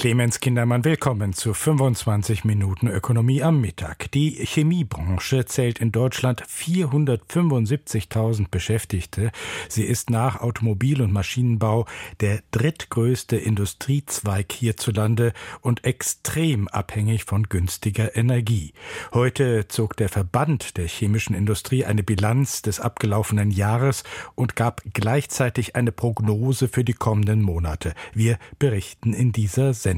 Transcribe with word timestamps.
Clemens 0.00 0.40
Kindermann 0.40 0.84
willkommen 0.86 1.34
zu 1.34 1.52
25 1.52 2.46
Minuten 2.46 2.88
Ökonomie 2.88 3.42
am 3.42 3.60
Mittag. 3.60 4.10
Die 4.12 4.30
Chemiebranche 4.30 5.44
zählt 5.44 5.78
in 5.78 5.92
Deutschland 5.92 6.42
475.000 6.42 8.46
Beschäftigte. 8.50 9.30
Sie 9.68 9.84
ist 9.84 10.08
nach 10.08 10.40
Automobil- 10.40 11.02
und 11.02 11.12
Maschinenbau 11.12 11.84
der 12.20 12.40
drittgrößte 12.50 13.36
Industriezweig 13.36 14.50
hierzulande 14.52 15.34
und 15.60 15.84
extrem 15.84 16.66
abhängig 16.68 17.26
von 17.26 17.50
günstiger 17.50 18.16
Energie. 18.16 18.72
Heute 19.12 19.68
zog 19.68 19.98
der 19.98 20.08
Verband 20.08 20.78
der 20.78 20.88
chemischen 20.88 21.36
Industrie 21.36 21.84
eine 21.84 22.02
Bilanz 22.02 22.62
des 22.62 22.80
abgelaufenen 22.80 23.50
Jahres 23.50 24.04
und 24.34 24.56
gab 24.56 24.80
gleichzeitig 24.94 25.76
eine 25.76 25.92
Prognose 25.92 26.68
für 26.68 26.84
die 26.84 26.94
kommenden 26.94 27.42
Monate. 27.42 27.92
Wir 28.14 28.38
berichten 28.58 29.12
in 29.12 29.32
dieser 29.32 29.74
Sendung, 29.74 29.89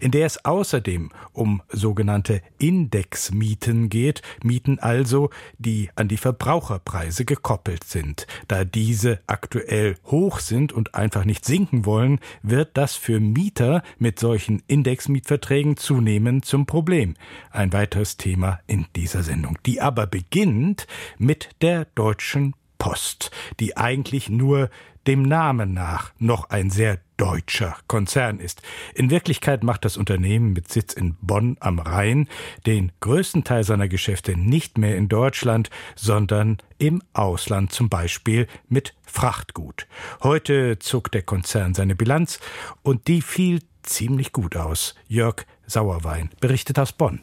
in 0.00 0.10
der 0.10 0.26
es 0.26 0.44
außerdem 0.44 1.10
um 1.32 1.62
sogenannte 1.68 2.42
Indexmieten 2.58 3.88
geht, 3.88 4.22
Mieten 4.42 4.78
also, 4.78 5.30
die 5.58 5.90
an 5.96 6.08
die 6.08 6.16
Verbraucherpreise 6.16 7.24
gekoppelt 7.24 7.84
sind. 7.84 8.26
Da 8.48 8.64
diese 8.64 9.20
aktuell 9.26 9.96
hoch 10.06 10.38
sind 10.38 10.72
und 10.72 10.94
einfach 10.94 11.24
nicht 11.24 11.44
sinken 11.44 11.84
wollen, 11.84 12.20
wird 12.42 12.76
das 12.76 12.94
für 12.94 13.20
Mieter 13.20 13.82
mit 13.98 14.18
solchen 14.18 14.62
Indexmietverträgen 14.66 15.76
zunehmend 15.76 16.44
zum 16.44 16.66
Problem. 16.66 17.14
Ein 17.50 17.72
weiteres 17.72 18.16
Thema 18.16 18.60
in 18.66 18.86
dieser 18.96 19.22
Sendung, 19.22 19.58
die 19.66 19.80
aber 19.80 20.06
beginnt 20.06 20.86
mit 21.18 21.50
der 21.60 21.86
Deutschen 21.94 22.54
Post, 22.78 23.30
die 23.60 23.76
eigentlich 23.76 24.30
nur 24.30 24.70
dem 25.06 25.22
Namen 25.22 25.72
nach 25.72 26.12
noch 26.18 26.50
ein 26.50 26.70
sehr 26.70 26.98
deutscher 27.16 27.76
Konzern 27.86 28.40
ist. 28.40 28.62
In 28.94 29.10
Wirklichkeit 29.10 29.62
macht 29.62 29.84
das 29.84 29.96
Unternehmen 29.96 30.52
mit 30.52 30.72
Sitz 30.72 30.94
in 30.94 31.16
Bonn 31.20 31.56
am 31.60 31.78
Rhein 31.78 32.28
den 32.66 32.92
größten 33.00 33.44
Teil 33.44 33.64
seiner 33.64 33.88
Geschäfte 33.88 34.38
nicht 34.38 34.78
mehr 34.78 34.96
in 34.96 35.08
Deutschland, 35.08 35.70
sondern 35.96 36.58
im 36.78 37.02
Ausland, 37.12 37.72
zum 37.72 37.88
Beispiel 37.88 38.46
mit 38.68 38.94
Frachtgut. 39.06 39.86
Heute 40.22 40.78
zog 40.78 41.10
der 41.12 41.22
Konzern 41.22 41.74
seine 41.74 41.94
Bilanz 41.94 42.40
und 42.82 43.08
die 43.08 43.20
fiel 43.20 43.60
ziemlich 43.82 44.32
gut 44.32 44.56
aus. 44.56 44.94
Jörg 45.06 45.44
Sauerwein 45.66 46.30
berichtet 46.40 46.78
aus 46.78 46.92
Bonn. 46.92 47.20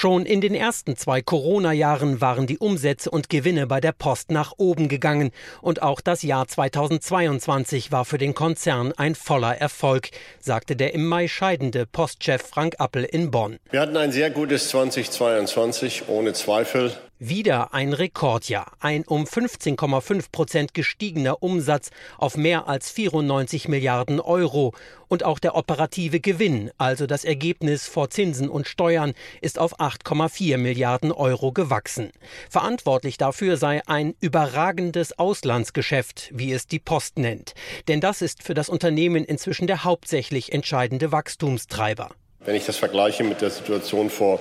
Schon 0.00 0.26
in 0.26 0.40
den 0.40 0.54
ersten 0.54 0.96
zwei 0.96 1.22
Corona-Jahren 1.22 2.20
waren 2.20 2.46
die 2.46 2.58
Umsätze 2.58 3.10
und 3.10 3.28
Gewinne 3.28 3.66
bei 3.66 3.80
der 3.80 3.90
Post 3.90 4.30
nach 4.30 4.52
oben 4.56 4.86
gegangen. 4.86 5.32
Und 5.60 5.82
auch 5.82 6.00
das 6.00 6.22
Jahr 6.22 6.46
2022 6.46 7.90
war 7.90 8.04
für 8.04 8.16
den 8.16 8.32
Konzern 8.32 8.92
ein 8.96 9.16
voller 9.16 9.56
Erfolg, 9.56 10.10
sagte 10.38 10.76
der 10.76 10.94
im 10.94 11.04
Mai 11.04 11.26
scheidende 11.26 11.84
Postchef 11.84 12.42
Frank 12.42 12.76
Appel 12.78 13.02
in 13.02 13.32
Bonn. 13.32 13.56
Wir 13.72 13.80
hatten 13.80 13.96
ein 13.96 14.12
sehr 14.12 14.30
gutes 14.30 14.68
2022, 14.68 16.04
ohne 16.06 16.32
Zweifel. 16.32 16.92
Wieder 17.20 17.74
ein 17.74 17.94
Rekordjahr. 17.94 18.70
Ein 18.78 19.02
um 19.02 19.24
15,5 19.24 20.30
Prozent 20.30 20.72
gestiegener 20.72 21.42
Umsatz 21.42 21.90
auf 22.16 22.36
mehr 22.36 22.68
als 22.68 22.92
94 22.92 23.66
Milliarden 23.66 24.20
Euro. 24.20 24.72
Und 25.08 25.24
auch 25.24 25.40
der 25.40 25.56
operative 25.56 26.20
Gewinn, 26.20 26.70
also 26.78 27.06
das 27.08 27.24
Ergebnis 27.24 27.88
vor 27.88 28.08
Zinsen 28.10 28.48
und 28.48 28.68
Steuern, 28.68 29.14
ist 29.40 29.58
auf 29.58 29.80
8,4 29.80 30.58
Milliarden 30.58 31.10
Euro 31.10 31.50
gewachsen. 31.50 32.12
Verantwortlich 32.48 33.16
dafür 33.16 33.56
sei 33.56 33.82
ein 33.88 34.14
überragendes 34.20 35.18
Auslandsgeschäft, 35.18 36.30
wie 36.32 36.52
es 36.52 36.68
die 36.68 36.78
Post 36.78 37.18
nennt. 37.18 37.54
Denn 37.88 38.00
das 38.00 38.22
ist 38.22 38.44
für 38.44 38.54
das 38.54 38.68
Unternehmen 38.68 39.24
inzwischen 39.24 39.66
der 39.66 39.82
hauptsächlich 39.82 40.52
entscheidende 40.52 41.10
Wachstumstreiber. 41.10 42.10
Wenn 42.38 42.54
ich 42.54 42.66
das 42.66 42.76
vergleiche 42.76 43.24
mit 43.24 43.40
der 43.40 43.50
Situation 43.50 44.08
vor 44.08 44.40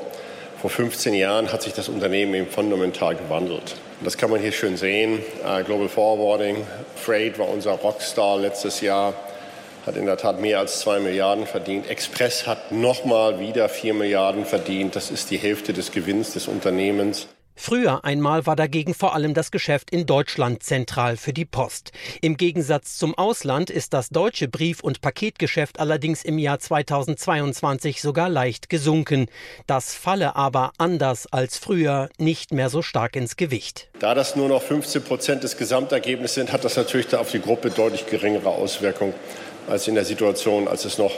vor 0.59 0.69
15 0.69 1.13
Jahren 1.13 1.51
hat 1.51 1.61
sich 1.61 1.73
das 1.73 1.87
Unternehmen 1.87 2.33
eben 2.33 2.47
fundamental 2.47 3.15
gewandelt. 3.15 3.75
Das 4.01 4.17
kann 4.17 4.29
man 4.29 4.39
hier 4.39 4.51
schön 4.51 4.77
sehen. 4.77 5.19
Uh, 5.43 5.63
Global 5.63 5.87
Forwarding, 5.87 6.65
Freight 6.95 7.37
war 7.39 7.49
unser 7.49 7.71
Rockstar 7.71 8.39
letztes 8.39 8.81
Jahr, 8.81 9.13
hat 9.85 9.95
in 9.95 10.05
der 10.05 10.17
Tat 10.17 10.41
mehr 10.41 10.59
als 10.59 10.79
2 10.79 10.99
Milliarden 10.99 11.45
verdient. 11.45 11.89
Express 11.89 12.47
hat 12.47 12.71
nochmal 12.71 13.39
wieder 13.39 13.69
4 13.69 13.93
Milliarden 13.93 14.45
verdient. 14.45 14.95
Das 14.95 15.11
ist 15.11 15.29
die 15.31 15.37
Hälfte 15.37 15.73
des 15.73 15.91
Gewinns 15.91 16.33
des 16.33 16.47
Unternehmens. 16.47 17.27
Früher 17.59 18.05
einmal 18.05 18.45
war 18.45 18.55
dagegen 18.55 18.93
vor 18.93 19.15
allem 19.15 19.33
das 19.33 19.51
Geschäft 19.51 19.89
in 19.89 20.05
Deutschland 20.05 20.63
zentral 20.63 21.17
für 21.17 21.33
die 21.33 21.43
Post. 21.43 21.91
Im 22.21 22.37
Gegensatz 22.37 22.97
zum 22.97 23.17
Ausland 23.17 23.69
ist 23.69 23.93
das 23.93 24.09
deutsche 24.09 24.47
Brief- 24.47 24.81
und 24.81 25.01
Paketgeschäft 25.01 25.79
allerdings 25.79 26.23
im 26.23 26.37
Jahr 26.37 26.59
2022 26.59 28.01
sogar 28.01 28.29
leicht 28.29 28.69
gesunken. 28.69 29.25
Das 29.65 29.95
falle 29.95 30.35
aber 30.35 30.71
anders 30.77 31.25
als 31.33 31.57
früher 31.57 32.09
nicht 32.19 32.53
mehr 32.53 32.69
so 32.69 32.83
stark 32.83 33.15
ins 33.15 33.35
Gewicht. 33.35 33.89
Da 33.99 34.13
das 34.13 34.35
nur 34.35 34.47
noch 34.47 34.61
15 34.61 35.03
Prozent 35.03 35.43
des 35.43 35.57
Gesamtergebnisses 35.57 36.35
sind, 36.35 36.53
hat 36.53 36.63
das 36.63 36.77
natürlich 36.77 37.13
auf 37.15 37.31
die 37.31 37.41
Gruppe 37.41 37.71
deutlich 37.71 38.05
geringere 38.05 38.49
Auswirkungen 38.49 39.15
als 39.67 39.87
in 39.87 39.95
der 39.95 40.05
Situation, 40.05 40.67
als 40.67 40.85
es 40.85 40.99
noch 40.99 41.11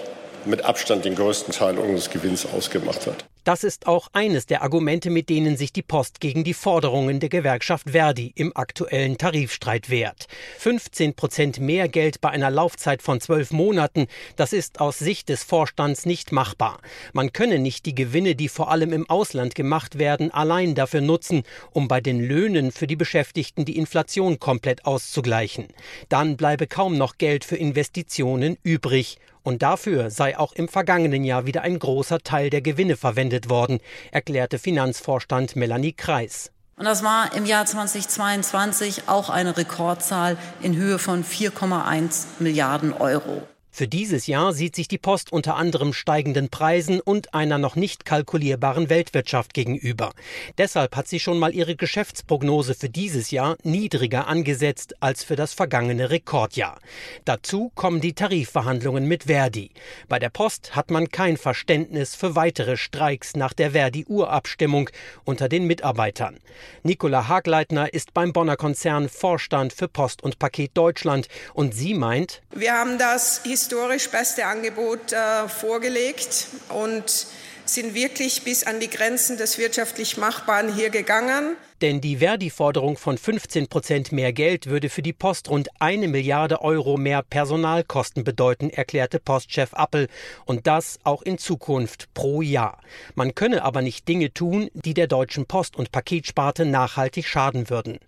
mit 0.45 0.63
Abstand 0.63 1.03
den 1.03 1.16
größten 1.16 1.53
Teil 1.53 1.77
unseres 1.77 2.09
Gewinns 2.09 2.45
ausgemacht 2.45 3.06
hat. 3.06 3.25
Das 3.49 3.63
ist 3.63 3.87
auch 3.87 4.09
eines 4.13 4.45
der 4.45 4.61
Argumente, 4.61 5.09
mit 5.09 5.27
denen 5.27 5.57
sich 5.57 5.73
die 5.73 5.81
Post 5.81 6.19
gegen 6.19 6.43
die 6.43 6.53
Forderungen 6.53 7.19
der 7.19 7.29
Gewerkschaft 7.29 7.89
Verdi 7.89 8.31
im 8.35 8.55
aktuellen 8.55 9.17
Tarifstreit 9.17 9.89
wehrt. 9.89 10.27
15 10.59 11.15
Prozent 11.15 11.59
mehr 11.59 11.88
Geld 11.88 12.21
bei 12.21 12.29
einer 12.29 12.51
Laufzeit 12.51 13.01
von 13.01 13.19
zwölf 13.19 13.49
Monaten, 13.49 14.05
das 14.35 14.53
ist 14.53 14.79
aus 14.79 14.99
Sicht 14.99 15.29
des 15.29 15.43
Vorstands 15.43 16.05
nicht 16.05 16.31
machbar. 16.31 16.79
Man 17.11 17.33
könne 17.33 17.57
nicht 17.57 17.88
die 17.88 17.95
Gewinne, 17.95 18.35
die 18.35 18.49
vor 18.49 18.69
allem 18.69 18.93
im 18.93 19.09
Ausland 19.09 19.55
gemacht 19.55 19.97
werden, 19.97 20.29
allein 20.29 20.75
dafür 20.75 21.01
nutzen, 21.01 21.41
um 21.71 21.88
bei 21.88 22.01
den 22.01 22.19
Löhnen 22.23 22.71
für 22.71 22.85
die 22.85 22.95
Beschäftigten 22.95 23.65
die 23.65 23.77
Inflation 23.77 24.38
komplett 24.38 24.85
auszugleichen. 24.85 25.69
Dann 26.07 26.38
bleibe 26.38 26.67
kaum 26.67 26.99
noch 26.99 27.17
Geld 27.17 27.45
für 27.45 27.55
Investitionen 27.55 28.59
übrig. 28.61 29.17
Und 29.44 29.61
dafür 29.61 30.09
sei 30.09 30.38
auch 30.38 30.53
im 30.53 30.67
vergangenen 30.67 31.23
Jahr 31.23 31.45
wieder 31.45 31.61
ein 31.61 31.79
großer 31.79 32.19
Teil 32.19 32.50
der 32.50 32.61
Gewinne 32.61 32.97
verwendet 32.97 33.50
worden, 33.50 33.79
erklärte 34.11 34.59
Finanzvorstand 34.59 35.55
Melanie 35.55 35.94
Kreis. 35.94 36.51
Und 36.75 36.85
das 36.85 37.03
war 37.03 37.35
im 37.35 37.45
Jahr 37.45 37.66
2022 37.66 39.03
auch 39.07 39.29
eine 39.29 39.57
Rekordzahl 39.57 40.38
in 40.61 40.77
Höhe 40.77 40.97
von 40.97 41.25
4,1 41.25 42.25
Milliarden 42.39 42.94
Euro. 42.94 43.41
Für 43.72 43.88
dieses 43.88 44.28
Jahr 44.28 44.52
sieht 44.53 44.75
sich 44.75 44.88
die 44.88 44.97
Post 44.97 45.31
unter 45.31 45.56
anderem 45.56 45.94
steigenden 45.94 46.50
Preisen 46.50 47.00
und 47.00 47.34
einer 47.34 47.57
noch 47.57 47.75
nicht 47.75 48.03
kalkulierbaren 48.03 48.90
Weltwirtschaft 48.90 49.53
gegenüber. 49.53 50.12
Deshalb 50.57 50.96
hat 50.96 51.07
sie 51.07 51.19
schon 51.19 51.40
mal 51.40 51.53
ihre 51.53 51.75
Geschäftsprognose 51.75 52.74
für 52.74 52.90
dieses 52.90 53.31
Jahr 53.31 53.57
niedriger 53.63 54.28
angesetzt 54.28 54.96
als 55.02 55.24
für 55.24 55.35
das 55.35 55.53
vergangene 55.53 56.09
Rekordjahr. 56.09 56.80
Dazu 57.25 57.72
kommen 57.75 58.02
die 58.02 58.13
Tarifverhandlungen 58.13 59.06
mit 59.06 59.25
Verdi. 59.25 59.72
Bei 60.09 60.19
der 60.19 60.30
Post 60.30 60.75
hat 60.75 60.91
man 60.91 61.09
kein 61.09 61.38
Verständnis 61.38 62.16
für 62.16 62.36
weitere 62.36 62.75
Streiks 62.75 63.36
nach 63.36 63.53
der 63.53 63.72
Verdi-Urabstimmung 63.72 64.90
unter 65.24 65.47
den 65.47 65.66
Mitarbeitern. 65.66 66.40
Nicola 66.84 67.28
Hagleitner 67.28 67.94
ist 67.94 68.13
beim 68.13 68.34
Bonner 68.34 68.57
Konzern 68.57 69.09
Vorstand 69.09 69.74
für 69.74 69.88
Post 69.88 70.24
und 70.24 70.40
Paket 70.40 70.72
Deutschland 70.74 71.28
und 71.53 71.74
sie 71.74 71.94
meint, 71.94 72.41
wir 72.51 72.74
haben 72.74 72.97
das 72.97 73.46
historisch 73.59 74.09
beste 74.09 74.45
Angebot 74.45 75.11
äh, 75.11 75.49
vorgelegt 75.49 76.47
und 76.69 77.27
sind 77.65 77.93
wirklich 77.93 78.43
bis 78.43 78.63
an 78.63 78.79
die 78.79 78.89
Grenzen 78.89 79.35
des 79.35 79.57
wirtschaftlich 79.57 80.15
Machbaren 80.15 80.73
hier 80.73 80.89
gegangen. 80.89 81.57
Denn 81.81 82.01
die 82.01 82.17
Verdi-Forderung 82.17 82.98
von 82.98 83.18
15 83.18 83.68
Prozent 83.68 84.12
mehr 84.12 84.33
Geld 84.33 84.65
würde 84.65 84.89
für 84.89 85.01
die 85.01 85.13
Post 85.13 85.50
rund 85.50 85.69
eine 85.80 86.09
Milliarde 86.09 86.62
Euro 86.62 86.98
mehr 86.98 87.24
Personalkosten 87.24 88.25
bedeuten, 88.25 88.69
erklärte 88.69 89.19
Postchef 89.19 89.74
Appel. 89.74 90.09
Und 90.45 90.68
das 90.68 91.00
auch 91.06 91.21
in 91.21 91.38
Zukunft 91.38 92.13
pro 92.13 92.42
Jahr. 92.42 92.81
Man 93.15 93.33
könne 93.33 93.63
aber 93.63 93.81
nicht 93.81 94.07
Dinge 94.09 94.33
tun, 94.33 94.69
die 94.74 94.94
der 94.94 95.07
deutschen 95.07 95.45
Post- 95.45 95.77
und 95.77 95.94
Paketsparte 95.94 96.65
nachhaltig 96.65 97.25
schaden 97.25 97.69
würden. 97.69 98.00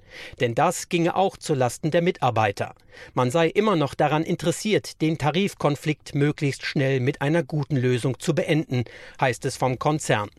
Denn 0.42 0.54
das 0.54 0.90
ginge 0.90 1.16
auch 1.16 1.38
zulasten 1.38 1.92
der 1.92 2.01
Mitarbeiter. 2.01 2.75
Man 3.13 3.31
sei 3.31 3.48
immer 3.48 3.78
noch 3.78 3.94
daran 3.94 4.24
interessiert, 4.24 5.01
den 5.01 5.18
Tarifkonflikt 5.18 6.13
möglichst 6.13 6.66
schnell 6.66 7.00
mit 7.00 7.22
einer 7.22 7.44
guten 7.44 7.78
Lösung 7.78 8.19
zu 8.19 8.36
beenden, 8.36 8.84
heißt 9.19 9.45
es 9.45 9.56
vom 9.56 9.80
Konzern. 9.80 10.30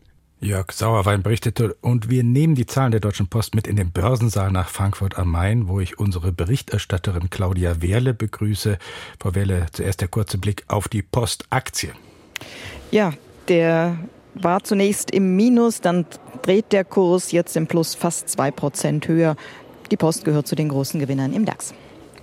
Jörg 0.43 0.71
Sauerwein 0.73 1.23
berichtete 1.23 1.75
und 1.81 2.09
wir 2.09 2.23
nehmen 2.23 2.55
die 2.55 2.65
Zahlen 2.65 2.91
der 2.91 2.99
Deutschen 2.99 3.27
Post 3.27 3.55
mit 3.55 3.65
in 3.65 3.77
den 3.77 3.91
Börsensaal 3.91 4.51
nach 4.51 4.67
Frankfurt 4.67 5.17
am 5.17 5.31
Main, 5.31 5.67
wo 5.67 5.79
ich 5.79 5.99
unsere 5.99 6.31
Berichterstatterin 6.31 7.29
Claudia 7.29 7.81
Wehrle 7.81 8.13
begrüße. 8.13 8.77
Frau 9.19 9.35
Wehrle, 9.35 9.67
zuerst 9.71 10.01
der 10.01 10.09
kurze 10.09 10.37
Blick 10.37 10.65
auf 10.67 10.89
die 10.89 11.01
Postaktie. 11.01 11.91
Ja, 12.91 13.13
der 13.47 13.97
war 14.35 14.63
zunächst 14.63 15.11
im 15.11 15.35
Minus, 15.35 15.79
dann 15.79 16.05
dreht 16.41 16.73
der 16.73 16.83
Kurs 16.83 17.31
jetzt 17.31 17.55
im 17.55 17.67
Plus 17.67 17.95
fast 17.95 18.29
zwei 18.29 18.51
Prozent 18.51 19.07
höher. 19.07 19.37
Die 19.91 19.97
Post 19.97 20.25
gehört 20.25 20.47
zu 20.47 20.55
den 20.55 20.69
großen 20.69 20.99
Gewinnern 20.99 21.33
im 21.33 21.45
DAX. 21.45 21.73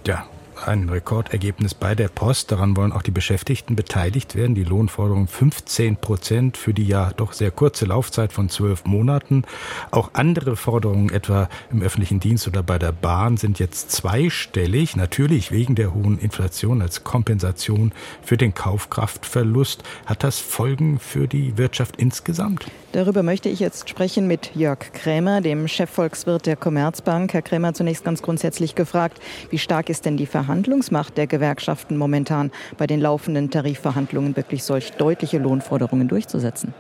Ja, 0.07 0.27
ein 0.67 0.89
Rekordergebnis 0.89 1.75
bei 1.75 1.95
der 1.95 2.09
Post. 2.09 2.53
Daran 2.53 2.77
wollen 2.77 2.93
auch 2.93 3.03
die 3.03 3.11
Beschäftigten 3.11 3.77
beteiligt 3.77 4.35
werden. 4.35 4.55
Die 4.55 4.65
Lohnforderung 4.65 5.27
15 5.27 5.97
Prozent 5.97 6.57
für 6.57 6.75
die 6.75 6.87
ja 6.87 7.13
doch 7.17 7.33
sehr 7.33 7.51
kurze 7.51 7.87
Laufzeit 7.87 8.33
von 8.33 8.49
zwölf 8.49 8.85
Monaten. 8.85 9.45
Auch 9.91 10.11
andere 10.15 10.57
Forderungen, 10.57 11.11
etwa 11.11 11.49
im 11.71 11.83
öffentlichen 11.83 12.21
Dienst 12.21 12.47
oder 12.49 12.63
bei 12.63 12.79
der 12.79 12.93
Bahn, 12.93 13.37
sind 13.37 13.59
jetzt 13.59 13.91
zweistellig. 13.91 14.97
Natürlich 14.97 15.51
wegen 15.53 15.75
der 15.75 15.95
hohen 15.95 16.19
Inflation 16.19 16.83
als 16.83 17.05
Kompensation 17.05 17.93
für 18.23 18.37
den 18.37 18.55
Kaufkraftverlust. 18.55 19.83
Hat 20.07 20.25
das 20.25 20.39
Folgen 20.39 20.99
für 20.99 21.29
die 21.29 21.57
Wirtschaft 21.59 21.97
insgesamt? 21.97 22.67
Darüber 22.93 23.23
möchte 23.23 23.49
ich 23.49 23.61
jetzt 23.61 23.89
sprechen 23.89 24.27
mit 24.27 24.57
Jörg 24.57 24.93
Krämer, 24.93 25.41
dem 25.41 25.69
Chefvolkswirt 25.69 26.47
der 26.47 26.57
Commerzbank. 26.57 27.33
Herr 27.33 27.43
Krämer, 27.43 27.73
zunächst 27.73 28.05
ganz 28.05 28.21
grundsätzlich 28.21 28.75
gefragt, 28.75 29.21
wie 29.51 29.59
stark 29.59 29.89
ist 29.89 30.07
denn 30.07 30.17
die 30.17 30.27
Verhandlungsmacht 30.51 31.17
der 31.17 31.29
Gewerkschaften 31.29 31.97
momentan 31.97 32.51
bei 32.77 32.89
den 32.89 33.01
laufenden 33.01 33.51
Tarifverhandlungen 33.51 34.35
wirklich 34.35 34.65
solch 34.65 34.91
deutliche 34.95 35.39
Lohnforderungen 35.39 36.09
durchzusetzen? 36.09 36.75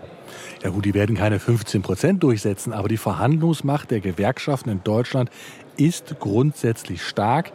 Ja 0.64 0.70
gut, 0.70 0.86
die 0.86 0.92
werden 0.92 1.14
keine 1.14 1.38
15 1.38 1.80
Prozent 1.80 2.20
durchsetzen, 2.24 2.72
aber 2.72 2.88
die 2.88 2.96
Verhandlungsmacht 2.96 3.92
der 3.92 4.00
Gewerkschaften 4.00 4.70
in 4.70 4.82
Deutschland 4.82 5.30
ist 5.76 6.18
grundsätzlich 6.18 7.04
stark. 7.04 7.52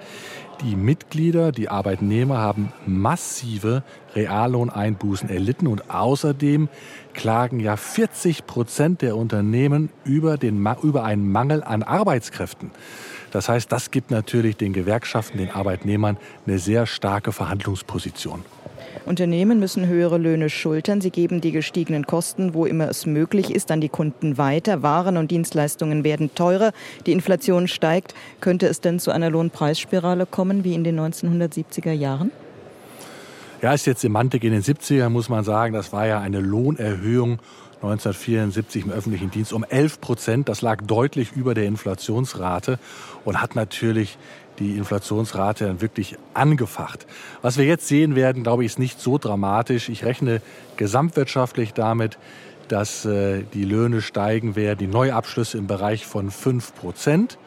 Die 0.64 0.78
Mitglieder, 0.78 1.52
die 1.52 1.68
Arbeitnehmer 1.68 2.38
haben 2.38 2.72
massive 2.88 3.84
Reallohneinbußen 4.16 5.30
erlitten 5.30 5.68
und 5.68 5.92
außerdem 5.92 6.70
klagen 7.14 7.60
ja 7.60 7.76
40 7.76 8.46
Prozent 8.46 9.02
der 9.02 9.18
Unternehmen 9.18 9.90
über, 10.06 10.38
den, 10.38 10.66
über 10.82 11.04
einen 11.04 11.30
Mangel 11.30 11.62
an 11.62 11.84
Arbeitskräften. 11.84 12.72
Das 13.36 13.50
heißt, 13.50 13.70
das 13.70 13.92
gibt 13.92 14.12
natürlich 14.12 14.56
den 14.56 14.72
Gewerkschaften, 14.72 15.38
den 15.38 15.52
Arbeitnehmern 15.52 16.16
eine 16.48 16.58
sehr 16.58 16.86
starke 16.86 17.34
Verhandlungsposition. 17.34 18.46
Unternehmen 19.06 19.60
müssen 19.60 19.88
höhere 19.88 20.18
Löhne 20.18 20.50
schultern. 20.50 21.02
Sie 21.02 21.10
geben 21.10 21.42
die 21.42 21.52
gestiegenen 21.52 22.08
Kosten, 22.08 22.54
wo 22.54 22.66
immer 22.66 22.88
es 22.88 23.06
möglich 23.06 23.54
ist, 23.54 23.72
an 23.72 23.82
die 23.82 23.90
Kunden 23.90 24.38
weiter. 24.38 24.84
Waren 24.84 25.18
und 25.18 25.32
Dienstleistungen 25.32 26.06
werden 26.06 26.34
teurer. 26.34 26.72
Die 27.08 27.12
Inflation 27.12 27.68
steigt. 27.68 28.16
Könnte 28.40 28.68
es 28.68 28.80
denn 28.80 29.02
zu 29.02 29.12
einer 29.12 29.30
Lohnpreisspirale 29.30 30.26
kommen 30.26 30.64
wie 30.64 30.74
in 30.74 30.86
den 30.86 30.98
1970er 30.98 31.92
Jahren? 31.92 32.32
Ja, 33.62 33.74
ist 33.74 33.86
jetzt 33.86 34.00
Semantik 34.00 34.46
in 34.46 34.54
den 34.54 34.62
70ern, 34.62 35.10
muss 35.10 35.28
man 35.28 35.44
sagen. 35.44 35.74
Das 35.74 35.92
war 35.92 36.08
ja 36.08 36.22
eine 36.22 36.40
Lohnerhöhung 36.40 37.40
1974 37.86 38.86
im 38.86 38.92
öffentlichen 38.92 39.32
Dienst 39.32 39.54
um 39.54 39.64
11 39.64 40.02
Prozent. 40.02 40.50
Das 40.50 40.62
lag 40.62 40.82
deutlich 40.82 41.34
über 41.34 41.54
der 41.54 41.66
Inflationsrate 41.66 42.80
und 43.24 43.42
hat 43.42 43.56
natürlich 43.56 44.18
die 44.60 44.78
Inflationsrate 44.78 45.66
dann 45.66 45.82
wirklich 45.82 46.18
angefacht. 46.34 47.06
Was 47.42 47.58
wir 47.58 47.66
jetzt 47.66 47.88
sehen 47.88 48.16
werden, 48.16 48.44
glaube 48.44 48.64
ich, 48.64 48.72
ist 48.72 48.80
nicht 48.80 49.00
so 49.00 49.18
dramatisch. 49.18 49.90
Ich 49.90 50.06
rechne 50.06 50.42
gesamtwirtschaftlich 50.78 51.74
damit, 51.74 52.18
dass 52.68 53.06
äh, 53.06 53.44
die 53.54 53.66
Löhne 53.66 54.02
steigen 54.02 54.56
werden, 54.56 54.80
die 54.80 54.88
Neuabschlüsse 54.88 55.58
im 55.58 55.68
Bereich 55.68 56.06
von 56.06 56.32
5 56.32 56.76
Prozent. 56.76 57.38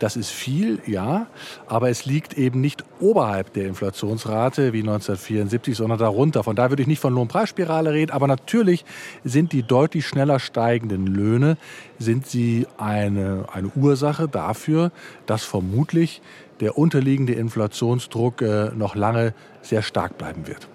Das 0.00 0.16
ist 0.16 0.30
viel, 0.30 0.80
ja, 0.86 1.26
aber 1.66 1.90
es 1.90 2.06
liegt 2.06 2.32
eben 2.38 2.62
nicht 2.62 2.84
oberhalb 3.00 3.52
der 3.52 3.66
Inflationsrate 3.66 4.72
wie 4.72 4.80
1974, 4.80 5.76
sondern 5.76 5.98
darunter. 5.98 6.42
Von 6.42 6.56
daher 6.56 6.70
würde 6.70 6.80
ich 6.80 6.88
nicht 6.88 7.00
von 7.00 7.14
Lohnpreisspirale 7.14 7.92
reden, 7.92 8.10
aber 8.10 8.26
natürlich 8.26 8.86
sind 9.24 9.52
die 9.52 9.62
deutlich 9.62 10.06
schneller 10.06 10.40
steigenden 10.40 11.06
Löhne 11.06 11.58
sind 11.98 12.26
sie 12.26 12.66
eine, 12.78 13.44
eine 13.52 13.68
Ursache 13.76 14.26
dafür, 14.26 14.90
dass 15.26 15.44
vermutlich 15.44 16.22
der 16.60 16.78
unterliegende 16.78 17.34
Inflationsdruck 17.34 18.40
äh, 18.40 18.70
noch 18.74 18.94
lange 18.94 19.34
sehr 19.60 19.82
stark 19.82 20.16
bleiben 20.16 20.46
wird. 20.46 20.66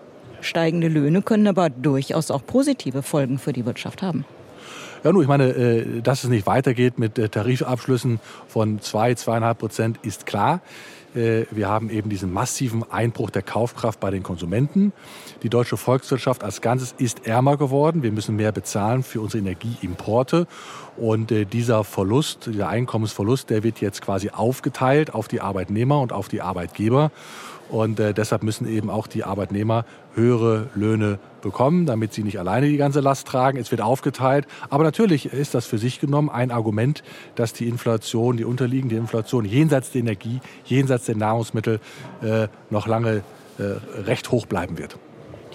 Steigende 0.42 0.88
Löhne 0.88 1.24
können 1.24 1.48
aber 1.48 1.72
durchaus 1.72 2.30
auch 2.30 2.46
positive 2.46 3.02
Folgen 3.02 3.40
für 3.40 3.54
die 3.54 3.66
Wirtschaft 3.66 4.04
haben. 4.04 4.24
Ja, 5.04 5.12
nur 5.14 5.22
ich 5.22 5.28
meine, 5.28 5.50
äh, 5.50 6.02
dass 6.02 6.24
es 6.24 6.30
nicht 6.32 6.48
weitergeht 6.48 6.98
mit 6.98 7.20
äh, 7.20 7.30
Tarifabschlüssen 7.30 8.20
von 8.48 8.82
zwei, 8.82 9.14
zweieinhalb 9.14 9.60
Prozent 9.60 10.00
ist 10.02 10.26
klar. 10.26 10.62
Äh, 11.16 11.46
wir 11.52 11.70
haben 11.70 11.92
eben 11.92 12.10
diesen 12.10 12.34
massiven 12.34 12.84
Einbruch 12.92 13.30
der 13.30 13.44
Kaufkraft 13.44 14.00
bei 14.00 14.10
den 14.10 14.24
Konsumenten. 14.24 14.94
Die 15.44 15.50
deutsche 15.50 15.78
Volkswirtschaft 15.78 16.44
als 16.44 16.62
Ganzes 16.62 16.96
ist 16.98 17.28
ärmer 17.28 17.58
geworden. 17.58 18.02
Wir 18.02 18.12
müssen 18.12 18.36
mehr 18.36 18.52
bezahlen 18.52 19.04
für 19.04 19.22
unsere 19.22 19.44
Energieimporte. 19.44 20.48
Und 20.98 21.30
dieser 21.30 21.84
Verlust, 21.84 22.48
dieser 22.48 22.70
Einkommensverlust, 22.70 23.50
der 23.50 23.64
wird 23.64 23.82
jetzt 23.82 24.02
quasi 24.02 24.30
aufgeteilt 24.30 25.14
auf 25.14 25.28
die 25.28 25.42
Arbeitnehmer 25.42 26.00
und 26.00 26.14
auf 26.14 26.30
die 26.30 26.42
Arbeitgeber. 26.42 27.12
Und 27.70 28.00
äh, 28.00 28.14
deshalb 28.14 28.44
müssen 28.44 28.68
eben 28.68 28.90
auch 28.90 29.08
die 29.08 29.24
Arbeitnehmer 29.24 29.86
höhere 30.14 30.68
Löhne 30.76 31.20
bekommen, 31.42 31.86
damit 31.86 32.14
sie 32.14 32.24
nicht 32.24 32.40
alleine 32.40 32.68
die 32.68 32.78
ganze 32.78 33.00
Last 33.00 33.28
tragen. 33.28 33.58
Es 33.58 33.72
wird 33.72 33.82
aufgeteilt. 33.82 34.46
Aber 34.70 34.84
natürlich 34.84 35.28
ist 35.28 35.54
das 35.54 35.66
für 35.66 35.78
sich 35.78 36.00
genommen 36.00 36.30
ein 36.30 36.52
Argument, 36.52 37.04
dass 37.36 37.54
die 37.54 37.68
Inflation, 37.68 38.38
die 38.38 38.46
unterliegende 38.46 38.96
Inflation 38.96 39.46
jenseits 39.46 39.92
der 39.92 40.02
Energie, 40.02 40.40
jenseits 40.66 41.06
der 41.06 41.16
Nahrungsmittel 41.16 41.80
äh, 42.22 42.48
noch 42.70 42.88
lange 42.88 43.24
äh, 43.58 44.02
recht 44.02 44.32
hoch 44.32 44.46
bleiben 44.46 44.78
wird. 44.78 44.98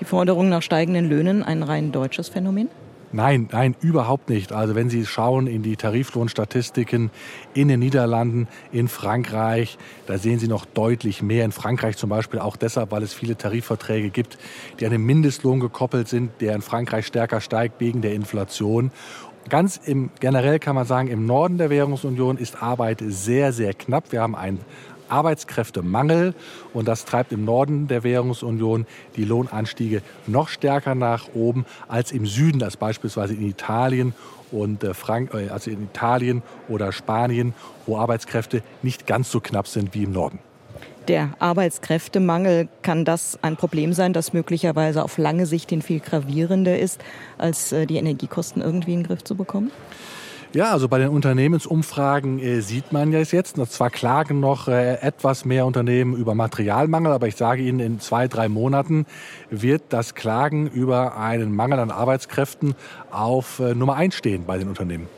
Die 0.01 0.05
Forderung 0.05 0.49
nach 0.49 0.62
steigenden 0.62 1.09
Löhnen 1.09 1.43
ein 1.43 1.62
rein 1.62 1.93
deutsches 1.93 2.29
Phänomen? 2.29 2.69
Nein, 3.12 3.49
nein, 3.51 3.75
überhaupt 3.81 4.29
nicht. 4.29 4.53
Also 4.53 4.77
wenn 4.77 4.89
Sie 4.89 5.05
schauen 5.05 5.49
in 5.49 5.65
die 5.65 5.75
Tariflohnstatistiken 5.75 7.11
in 7.55 7.67
den 7.67 7.81
Niederlanden, 7.81 8.47
in 8.71 8.87
Frankreich, 8.87 9.79
da 10.07 10.17
sehen 10.17 10.39
Sie 10.39 10.47
noch 10.47 10.65
deutlich 10.65 11.21
mehr. 11.21 11.45
In 11.45 11.51
Frankreich 11.51 11.97
zum 11.97 12.09
Beispiel 12.09 12.39
auch 12.39 12.57
deshalb, 12.57 12.93
weil 12.93 13.03
es 13.03 13.12
viele 13.12 13.37
Tarifverträge 13.37 14.11
gibt, 14.11 14.39
die 14.79 14.85
an 14.85 14.93
den 14.93 15.05
Mindestlohn 15.05 15.59
gekoppelt 15.59 16.07
sind, 16.07 16.31
der 16.41 16.55
in 16.55 16.62
Frankreich 16.62 17.05
stärker 17.05 17.41
steigt 17.41 17.81
wegen 17.81 18.01
der 18.01 18.15
Inflation. 18.15 18.93
Ganz 19.49 19.81
im 19.85 20.11
generell 20.21 20.61
kann 20.61 20.77
man 20.77 20.87
sagen, 20.87 21.09
im 21.09 21.27
Norden 21.27 21.59
der 21.59 21.71
Währungsunion 21.71 22.37
ist 22.37 22.62
Arbeit 22.62 23.03
sehr, 23.05 23.53
sehr 23.53 23.75
knapp. 23.75 24.12
Wir 24.12 24.21
haben 24.23 24.37
ein 24.37 24.61
Arbeitskräftemangel 25.11 26.35
und 26.73 26.89
das 26.89 27.05
treibt 27.05 27.33
im 27.33 27.45
Norden 27.45 27.89
der 27.89 28.05
Währungsunion 28.05 28.87
die 29.17 29.25
Lohnanstiege 29.25 30.03
noch 30.27 30.49
stärker 30.49 30.95
nach 30.95 31.29
oben 31.35 31.67
als 31.89 32.12
im 32.12 32.27
Süden, 32.27 32.62
als 32.62 32.77
beispielsweise 32.77 33.35
in 33.35 33.49
Italien 33.49 34.15
und 34.53 34.85
äh, 34.85 34.95
Frank 34.95 35.35
äh, 35.35 35.49
also 35.49 35.71
in 35.71 35.85
Italien 35.85 36.43
oder 36.69 36.93
Spanien, 36.93 37.55
wo 37.87 37.99
Arbeitskräfte 37.99 38.62
nicht 38.83 39.07
ganz 39.07 39.31
so 39.31 39.40
knapp 39.40 39.67
sind 39.67 39.95
wie 39.95 40.05
im 40.05 40.12
Norden. 40.12 40.38
Der 41.09 41.31
Arbeitskräftemangel, 41.38 42.69
kann 42.83 43.05
das 43.05 43.38
ein 43.43 43.57
Problem 43.57 43.93
sein, 43.93 44.12
das 44.12 44.33
möglicherweise 44.33 45.02
auf 45.02 45.19
lange 45.19 45.47
Sicht 45.47 45.71
den 45.71 45.83
viel 45.83 46.00
gravierender 46.00 46.79
ist, 46.79 47.00
als 47.38 47.73
äh, 47.73 47.87
die 47.87 47.97
Energiekosten 47.97 48.62
irgendwie 48.62 48.93
in 48.93 49.00
den 49.00 49.07
Griff 49.07 49.25
zu 49.25 49.35
bekommen? 49.35 49.71
Ja, 50.52 50.73
also 50.73 50.88
bei 50.88 50.99
den 50.99 51.11
Unternehmensumfragen 51.11 52.40
äh, 52.40 52.61
sieht 52.61 52.90
man 52.92 53.12
ja 53.12 53.21
jetzt, 53.21 53.57
zwar 53.71 53.88
klagen 53.88 54.40
noch 54.40 54.66
äh, 54.66 54.95
etwas 54.95 55.45
mehr 55.45 55.64
Unternehmen 55.64 56.16
über 56.16 56.35
Materialmangel, 56.35 57.12
aber 57.12 57.28
ich 57.28 57.37
sage 57.37 57.62
Ihnen, 57.62 57.78
in 57.78 58.00
zwei, 58.00 58.26
drei 58.26 58.49
Monaten 58.49 59.07
wird 59.49 59.83
das 59.90 60.16
Klagen 60.16 60.66
über 60.66 61.16
einen 61.16 61.54
Mangel 61.54 61.78
an 61.78 61.92
Arbeitskräften 61.92 62.75
auf 63.12 63.61
äh, 63.61 63.76
Nummer 63.76 63.95
eins 63.95 64.16
stehen 64.16 64.45
bei 64.45 64.59
den 64.59 64.66
Unternehmen. 64.66 65.09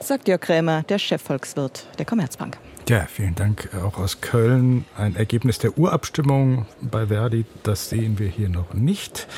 Sagt 0.00 0.26
Jörg 0.26 0.40
Krämer, 0.40 0.82
der 0.88 0.98
Chefvolkswirt 0.98 1.86
der 1.98 2.04
Commerzbank. 2.04 2.58
Ja, 2.88 3.06
vielen 3.06 3.36
Dank 3.36 3.70
auch 3.74 3.98
aus 3.98 4.20
Köln. 4.20 4.84
Ein 4.96 5.14
Ergebnis 5.14 5.58
der 5.58 5.78
Urabstimmung 5.78 6.66
bei 6.80 7.06
Verdi, 7.06 7.44
das 7.62 7.88
sehen 7.88 8.18
wir 8.18 8.28
hier 8.28 8.48
noch 8.48 8.74
nicht, 8.74 9.28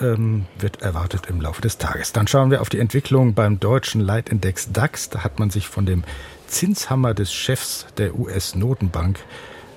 ähm, 0.00 0.46
wird 0.58 0.80
erwartet 0.80 1.26
im 1.28 1.40
Laufe 1.42 1.60
des 1.60 1.76
Tages. 1.76 2.12
Dann 2.12 2.26
schauen 2.26 2.50
wir 2.50 2.62
auf 2.62 2.70
die 2.70 2.78
Entwicklung 2.78 3.34
beim 3.34 3.60
deutschen 3.60 4.00
Leitindex 4.00 4.72
DAX. 4.72 5.10
Da 5.10 5.24
hat 5.24 5.38
man 5.38 5.50
sich 5.50 5.68
von 5.68 5.84
dem 5.84 6.04
Zinshammer 6.46 7.12
des 7.12 7.34
Chefs 7.34 7.86
der 7.98 8.18
US-Notenbank 8.18 9.18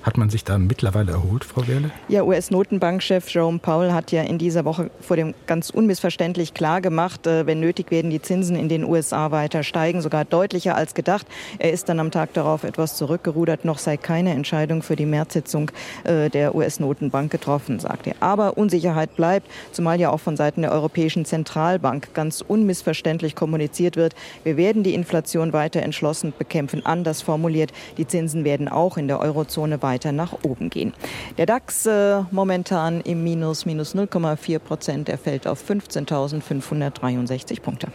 hat 0.02 0.16
man 0.16 0.30
sich 0.30 0.44
da 0.44 0.56
mittlerweile 0.56 1.12
erholt, 1.12 1.44
Frau 1.44 1.66
Wehrle? 1.68 1.90
Ja, 2.08 2.22
US-Notenbankchef 2.22 3.28
Jerome 3.28 3.58
Powell 3.58 3.92
hat 3.92 4.12
ja 4.12 4.22
in 4.22 4.38
dieser 4.38 4.64
Woche 4.64 4.90
vor 5.00 5.16
dem 5.16 5.34
ganz 5.46 5.68
unmissverständlich 5.68 6.54
klar 6.54 6.80
gemacht, 6.80 7.26
äh, 7.26 7.46
wenn 7.46 7.60
nötig 7.60 7.90
werden 7.90 8.10
die 8.10 8.22
Zinsen 8.22 8.56
in 8.56 8.68
den 8.68 8.84
USA 8.84 9.30
weiter 9.30 9.62
steigen, 9.62 10.00
sogar 10.00 10.24
deutlicher 10.24 10.74
als 10.74 10.94
gedacht. 10.94 11.26
Er 11.58 11.72
ist 11.72 11.88
dann 11.88 12.00
am 12.00 12.10
Tag 12.10 12.32
darauf 12.32 12.64
etwas 12.64 12.96
zurückgerudert. 12.96 13.64
Noch 13.66 13.78
sei 13.78 13.98
keine 13.98 14.32
Entscheidung 14.32 14.82
für 14.82 14.96
die 14.96 15.06
Märzsitzung 15.06 15.70
äh, 16.04 16.30
der 16.30 16.54
US-Notenbank 16.54 17.30
getroffen, 17.30 17.78
sagt 17.78 18.06
er. 18.06 18.14
Aber 18.20 18.56
Unsicherheit 18.56 19.16
bleibt, 19.16 19.50
zumal 19.72 20.00
ja 20.00 20.10
auch 20.10 20.20
von 20.20 20.36
Seiten 20.36 20.62
der 20.62 20.72
Europäischen 20.72 21.26
Zentralbank 21.26 22.14
ganz 22.14 22.40
unmissverständlich 22.40 23.34
kommuniziert 23.34 23.96
wird. 23.96 24.14
Wir 24.44 24.56
werden 24.56 24.82
die 24.82 24.94
Inflation 24.94 25.52
weiter 25.52 25.82
entschlossen 25.82 26.32
bekämpfen. 26.38 26.86
Anders 26.86 27.20
formuliert, 27.20 27.72
die 27.98 28.06
Zinsen 28.06 28.44
werden 28.44 28.68
auch 28.68 28.96
in 28.96 29.06
der 29.06 29.20
Eurozone 29.20 29.82
weiter 29.82 29.89
weiter 29.90 30.12
nach 30.12 30.32
oben 30.44 30.70
gehen. 30.70 30.92
Der 31.36 31.46
DAX 31.46 31.84
äh, 31.86 32.22
momentan 32.30 33.00
im 33.00 33.24
Minus, 33.24 33.66
minus 33.66 33.96
0,4 33.96 34.58
Prozent. 34.60 35.08
Er 35.08 35.18
fällt 35.18 35.48
auf 35.48 35.68
15.563 35.68 37.60
Punkte. 37.60 37.88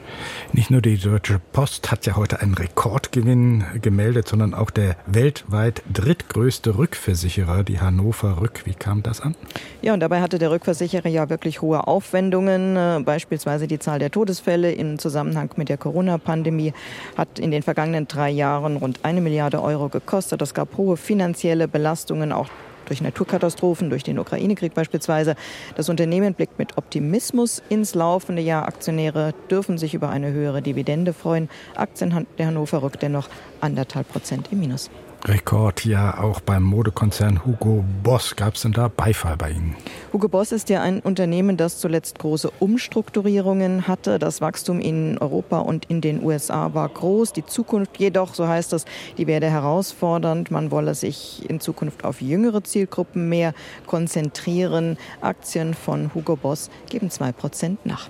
Nicht 0.51 0.71
nur 0.71 0.81
die 0.81 0.97
Deutsche 0.97 1.39
Post 1.53 1.91
hat 1.91 2.05
ja 2.05 2.17
heute 2.17 2.41
einen 2.41 2.53
Rekordgewinn 2.53 3.63
gemeldet, 3.81 4.27
sondern 4.27 4.53
auch 4.53 4.71
der 4.71 4.97
weltweit 5.05 5.83
drittgrößte 5.91 6.77
Rückversicherer, 6.77 7.63
die 7.63 7.79
Hannover 7.79 8.41
Rück. 8.41 8.65
Wie 8.65 8.73
kam 8.73 9.01
das 9.01 9.21
an? 9.21 9.35
Ja, 9.81 9.93
und 9.93 10.01
dabei 10.01 10.19
hatte 10.21 10.37
der 10.37 10.51
Rückversicherer 10.51 11.07
ja 11.07 11.29
wirklich 11.29 11.61
hohe 11.61 11.87
Aufwendungen. 11.87 12.75
Äh, 12.75 12.99
beispielsweise 13.05 13.67
die 13.67 13.79
Zahl 13.79 13.99
der 13.99 14.11
Todesfälle 14.11 14.73
im 14.73 14.99
Zusammenhang 14.99 15.49
mit 15.55 15.69
der 15.69 15.77
Corona-Pandemie 15.77 16.73
hat 17.15 17.39
in 17.39 17.51
den 17.51 17.63
vergangenen 17.63 18.07
drei 18.07 18.31
Jahren 18.31 18.75
rund 18.75 18.99
eine 19.03 19.21
Milliarde 19.21 19.61
Euro 19.61 19.87
gekostet. 19.87 20.41
Es 20.41 20.53
gab 20.53 20.75
hohe 20.75 20.97
finanzielle 20.97 21.67
Belastungen, 21.67 21.84
auch 22.31 22.49
durch 22.85 23.01
Naturkatastrophen, 23.01 23.89
durch 23.89 24.03
den 24.03 24.19
Ukraine-Krieg 24.19 24.73
beispielsweise. 24.73 25.35
Das 25.75 25.89
Unternehmen 25.89 26.33
blickt 26.33 26.59
mit 26.59 26.77
Optimismus 26.77 27.61
ins 27.69 27.95
laufende 27.95 28.41
Jahr. 28.41 28.67
Aktionäre 28.67 29.33
dürfen 29.49 29.77
sich 29.77 29.93
über 29.93 30.09
eine 30.09 30.31
höhere 30.31 30.61
Dividende 30.61 31.13
freuen. 31.13 31.49
Aktien 31.75 32.27
der 32.37 32.47
Hannover 32.47 32.81
rückt 32.83 33.01
dennoch 33.01 33.29
anderthalb 33.59 34.09
Prozent 34.09 34.49
im 34.51 34.59
Minus. 34.59 34.89
Rekord 35.27 35.85
ja 35.85 36.19
auch 36.19 36.39
beim 36.39 36.61
Modekonzern 36.61 37.43
Hugo 37.45 37.83
Boss. 38.03 38.35
Gab 38.35 38.53
es 38.53 38.61
denn 38.61 38.73
da 38.73 38.89
Beifall 38.89 39.37
bei 39.37 39.51
Ihnen? 39.51 39.75
Hugo 40.13 40.27
Boss 40.27 40.51
ist 40.51 40.69
ja 40.69 40.83
ein 40.83 40.99
Unternehmen, 40.99 41.57
das 41.57 41.79
zuletzt 41.79 42.19
große 42.19 42.51
Umstrukturierungen 42.59 43.87
hatte. 43.87 44.19
Das 44.19 44.39
Wachstum 44.39 44.79
in 44.79 45.17
Europa 45.17 45.59
und 45.59 45.85
in 45.85 46.01
den 46.01 46.23
USA 46.23 46.75
war 46.75 46.87
groß. 46.87 47.33
Die 47.33 47.43
Zukunft 47.43 47.97
jedoch, 47.97 48.35
so 48.35 48.47
heißt 48.47 48.73
es, 48.73 48.85
die 49.17 49.25
werde 49.25 49.49
herausfordernd. 49.49 50.51
Man 50.51 50.69
wolle 50.69 50.93
sich 50.93 51.49
in 51.49 51.59
Zukunft 51.59 52.05
auf 52.05 52.21
jüngere 52.21 52.63
Zielgruppen 52.63 53.27
mehr 53.27 53.55
konzentrieren. 53.87 54.97
Aktien 55.21 55.73
von 55.73 56.13
Hugo 56.13 56.35
Boss 56.35 56.69
geben 56.87 57.09
2% 57.09 57.77
nach. 57.83 58.09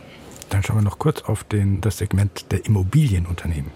Dann 0.49 0.63
schauen 0.63 0.77
wir 0.77 0.83
noch 0.83 0.99
kurz 0.99 1.21
auf 1.21 1.45
den, 1.45 1.79
das 1.79 1.97
Segment 1.97 2.51
der 2.51 2.65
Immobilienunternehmen. 2.65 3.71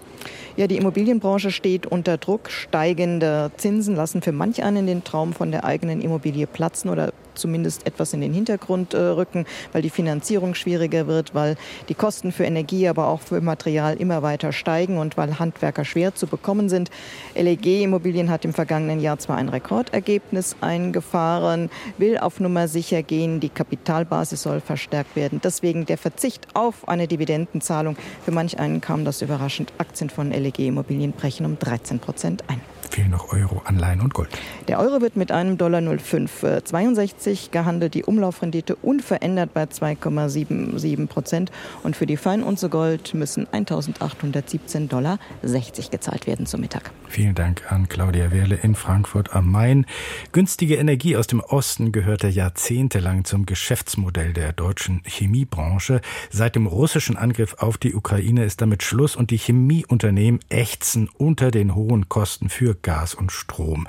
Ja, 0.56 0.66
die 0.66 0.76
Immobilienbranche 0.76 1.50
steht 1.50 1.86
unter 1.86 2.18
Druck. 2.18 2.50
Steigende 2.50 3.50
Zinsen 3.56 3.96
lassen 3.96 4.22
für 4.22 4.32
manch 4.32 4.62
einen 4.62 4.86
den 4.86 5.04
Traum 5.04 5.32
von 5.32 5.50
der 5.50 5.64
eigenen 5.64 6.00
Immobilie 6.00 6.46
platzen 6.46 6.90
oder 6.90 7.12
zumindest 7.34 7.86
etwas 7.86 8.12
in 8.12 8.20
den 8.20 8.32
Hintergrund 8.32 8.94
äh, 8.94 8.98
rücken, 8.98 9.46
weil 9.72 9.82
die 9.82 9.90
Finanzierung 9.90 10.54
schwieriger 10.54 11.06
wird, 11.06 11.34
weil 11.34 11.56
die 11.88 11.94
Kosten 11.94 12.32
für 12.32 12.44
Energie, 12.44 12.88
aber 12.88 13.08
auch 13.08 13.20
für 13.20 13.40
Material 13.40 13.96
immer 13.96 14.22
weiter 14.22 14.52
steigen 14.52 14.98
und 14.98 15.16
weil 15.16 15.38
Handwerker 15.38 15.84
schwer 15.84 16.14
zu 16.14 16.26
bekommen 16.26 16.68
sind. 16.68 16.90
LEG 17.34 17.82
Immobilien 17.82 18.30
hat 18.30 18.44
im 18.44 18.52
vergangenen 18.52 19.00
Jahr 19.00 19.18
zwar 19.18 19.36
ein 19.36 19.48
Rekordergebnis 19.48 20.56
eingefahren, 20.60 21.70
will 21.98 22.18
auf 22.18 22.40
Nummer 22.40 22.68
sicher 22.68 23.02
gehen, 23.02 23.40
die 23.40 23.48
Kapitalbasis 23.48 24.42
soll 24.42 24.60
verstärkt 24.60 25.16
werden. 25.16 25.40
Deswegen 25.42 25.86
der 25.86 25.98
Verzicht 25.98 26.48
auf 26.54 26.88
eine 26.88 27.06
Dividendenzahlung. 27.06 27.96
Für 28.24 28.32
manch 28.32 28.58
einen 28.58 28.80
kam 28.80 29.04
das 29.04 29.22
überraschend. 29.22 29.72
Aktien 29.78 30.09
von 30.10 30.30
LEG 30.30 30.58
Immobilien 30.60 31.12
brechen 31.12 31.46
um 31.46 31.58
13 31.58 31.98
Prozent 31.98 32.44
ein 32.48 32.60
fehlen 32.90 33.10
noch 33.10 33.32
Euro, 33.32 33.62
Anleihen 33.64 34.00
und 34.00 34.14
Gold. 34.14 34.30
Der 34.68 34.78
Euro 34.78 35.00
wird 35.00 35.16
mit 35.16 35.32
einem 35.32 35.58
Dollar 35.58 35.80
0,562 35.80 37.46
äh, 37.46 37.50
gehandelt, 37.50 37.94
die 37.94 38.04
Umlaufrendite 38.04 38.76
unverändert 38.76 39.54
bei 39.54 39.64
2,77 39.64 41.06
Prozent. 41.06 41.50
Und 41.82 41.96
für 41.96 42.06
die 42.06 42.16
Feinunze 42.16 42.68
Gold 42.68 43.14
müssen 43.14 43.46
1.817 43.46 44.88
Dollar 44.88 45.18
60 45.42 45.90
gezahlt 45.90 46.26
werden 46.26 46.46
zum 46.46 46.60
Mittag. 46.60 46.90
Vielen 47.08 47.34
Dank 47.34 47.70
an 47.72 47.88
Claudia 47.88 48.30
Wehrle 48.30 48.56
in 48.56 48.74
Frankfurt 48.74 49.34
am 49.34 49.50
Main. 49.50 49.86
Günstige 50.32 50.76
Energie 50.76 51.16
aus 51.16 51.26
dem 51.26 51.40
Osten 51.40 51.92
gehörte 51.92 52.28
jahrzehntelang 52.28 53.24
zum 53.24 53.46
Geschäftsmodell 53.46 54.32
der 54.32 54.52
deutschen 54.52 55.02
Chemiebranche. 55.04 56.00
Seit 56.30 56.54
dem 56.54 56.66
russischen 56.66 57.16
Angriff 57.16 57.54
auf 57.58 57.78
die 57.78 57.94
Ukraine 57.94 58.44
ist 58.44 58.60
damit 58.60 58.82
Schluss 58.82 59.16
und 59.16 59.30
die 59.30 59.38
Chemieunternehmen 59.38 60.40
ächzen 60.48 61.08
unter 61.16 61.50
den 61.50 61.74
hohen 61.74 62.08
Kosten 62.08 62.48
für 62.48 62.74
Gas 62.82 63.14
und 63.14 63.32
Strom. 63.32 63.86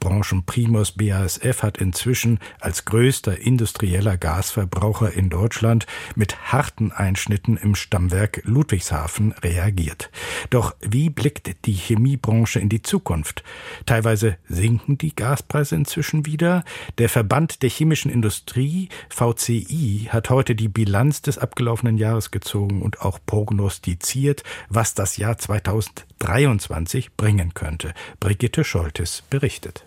Branchenprimus 0.00 0.92
BASF 0.92 1.62
hat 1.62 1.78
inzwischen 1.78 2.38
als 2.60 2.84
größter 2.84 3.38
industrieller 3.38 4.16
Gasverbraucher 4.16 5.12
in 5.12 5.30
Deutschland 5.30 5.86
mit 6.14 6.52
harten 6.52 6.92
Einschnitten 6.92 7.56
im 7.56 7.74
Stammwerk 7.74 8.40
Ludwigshafen 8.44 9.32
reagiert. 9.32 10.10
Doch 10.50 10.74
wie 10.80 11.10
blickt 11.10 11.66
die 11.66 11.72
Chemiebranche 11.72 12.60
in 12.60 12.68
die 12.68 12.82
Zukunft? 12.82 13.42
Teilweise 13.86 14.36
sinken 14.48 14.98
die 14.98 15.14
Gaspreise 15.14 15.74
inzwischen 15.74 16.26
wieder. 16.26 16.64
Der 16.98 17.08
Verband 17.08 17.62
der 17.62 17.70
chemischen 17.70 18.10
Industrie 18.10 18.88
VCI 19.08 20.08
hat 20.10 20.30
heute 20.30 20.54
die 20.54 20.68
Bilanz 20.68 21.22
des 21.22 21.38
abgelaufenen 21.38 21.98
Jahres 21.98 22.30
gezogen 22.30 22.82
und 22.82 23.00
auch 23.02 23.18
prognostiziert, 23.24 24.42
was 24.68 24.94
das 24.94 25.16
Jahr 25.16 25.38
2023 25.38 27.16
bringen 27.16 27.54
könnte. 27.54 27.94
Brigitte 28.32 28.64
Scholtes 28.64 29.22
berichtet. 29.28 29.84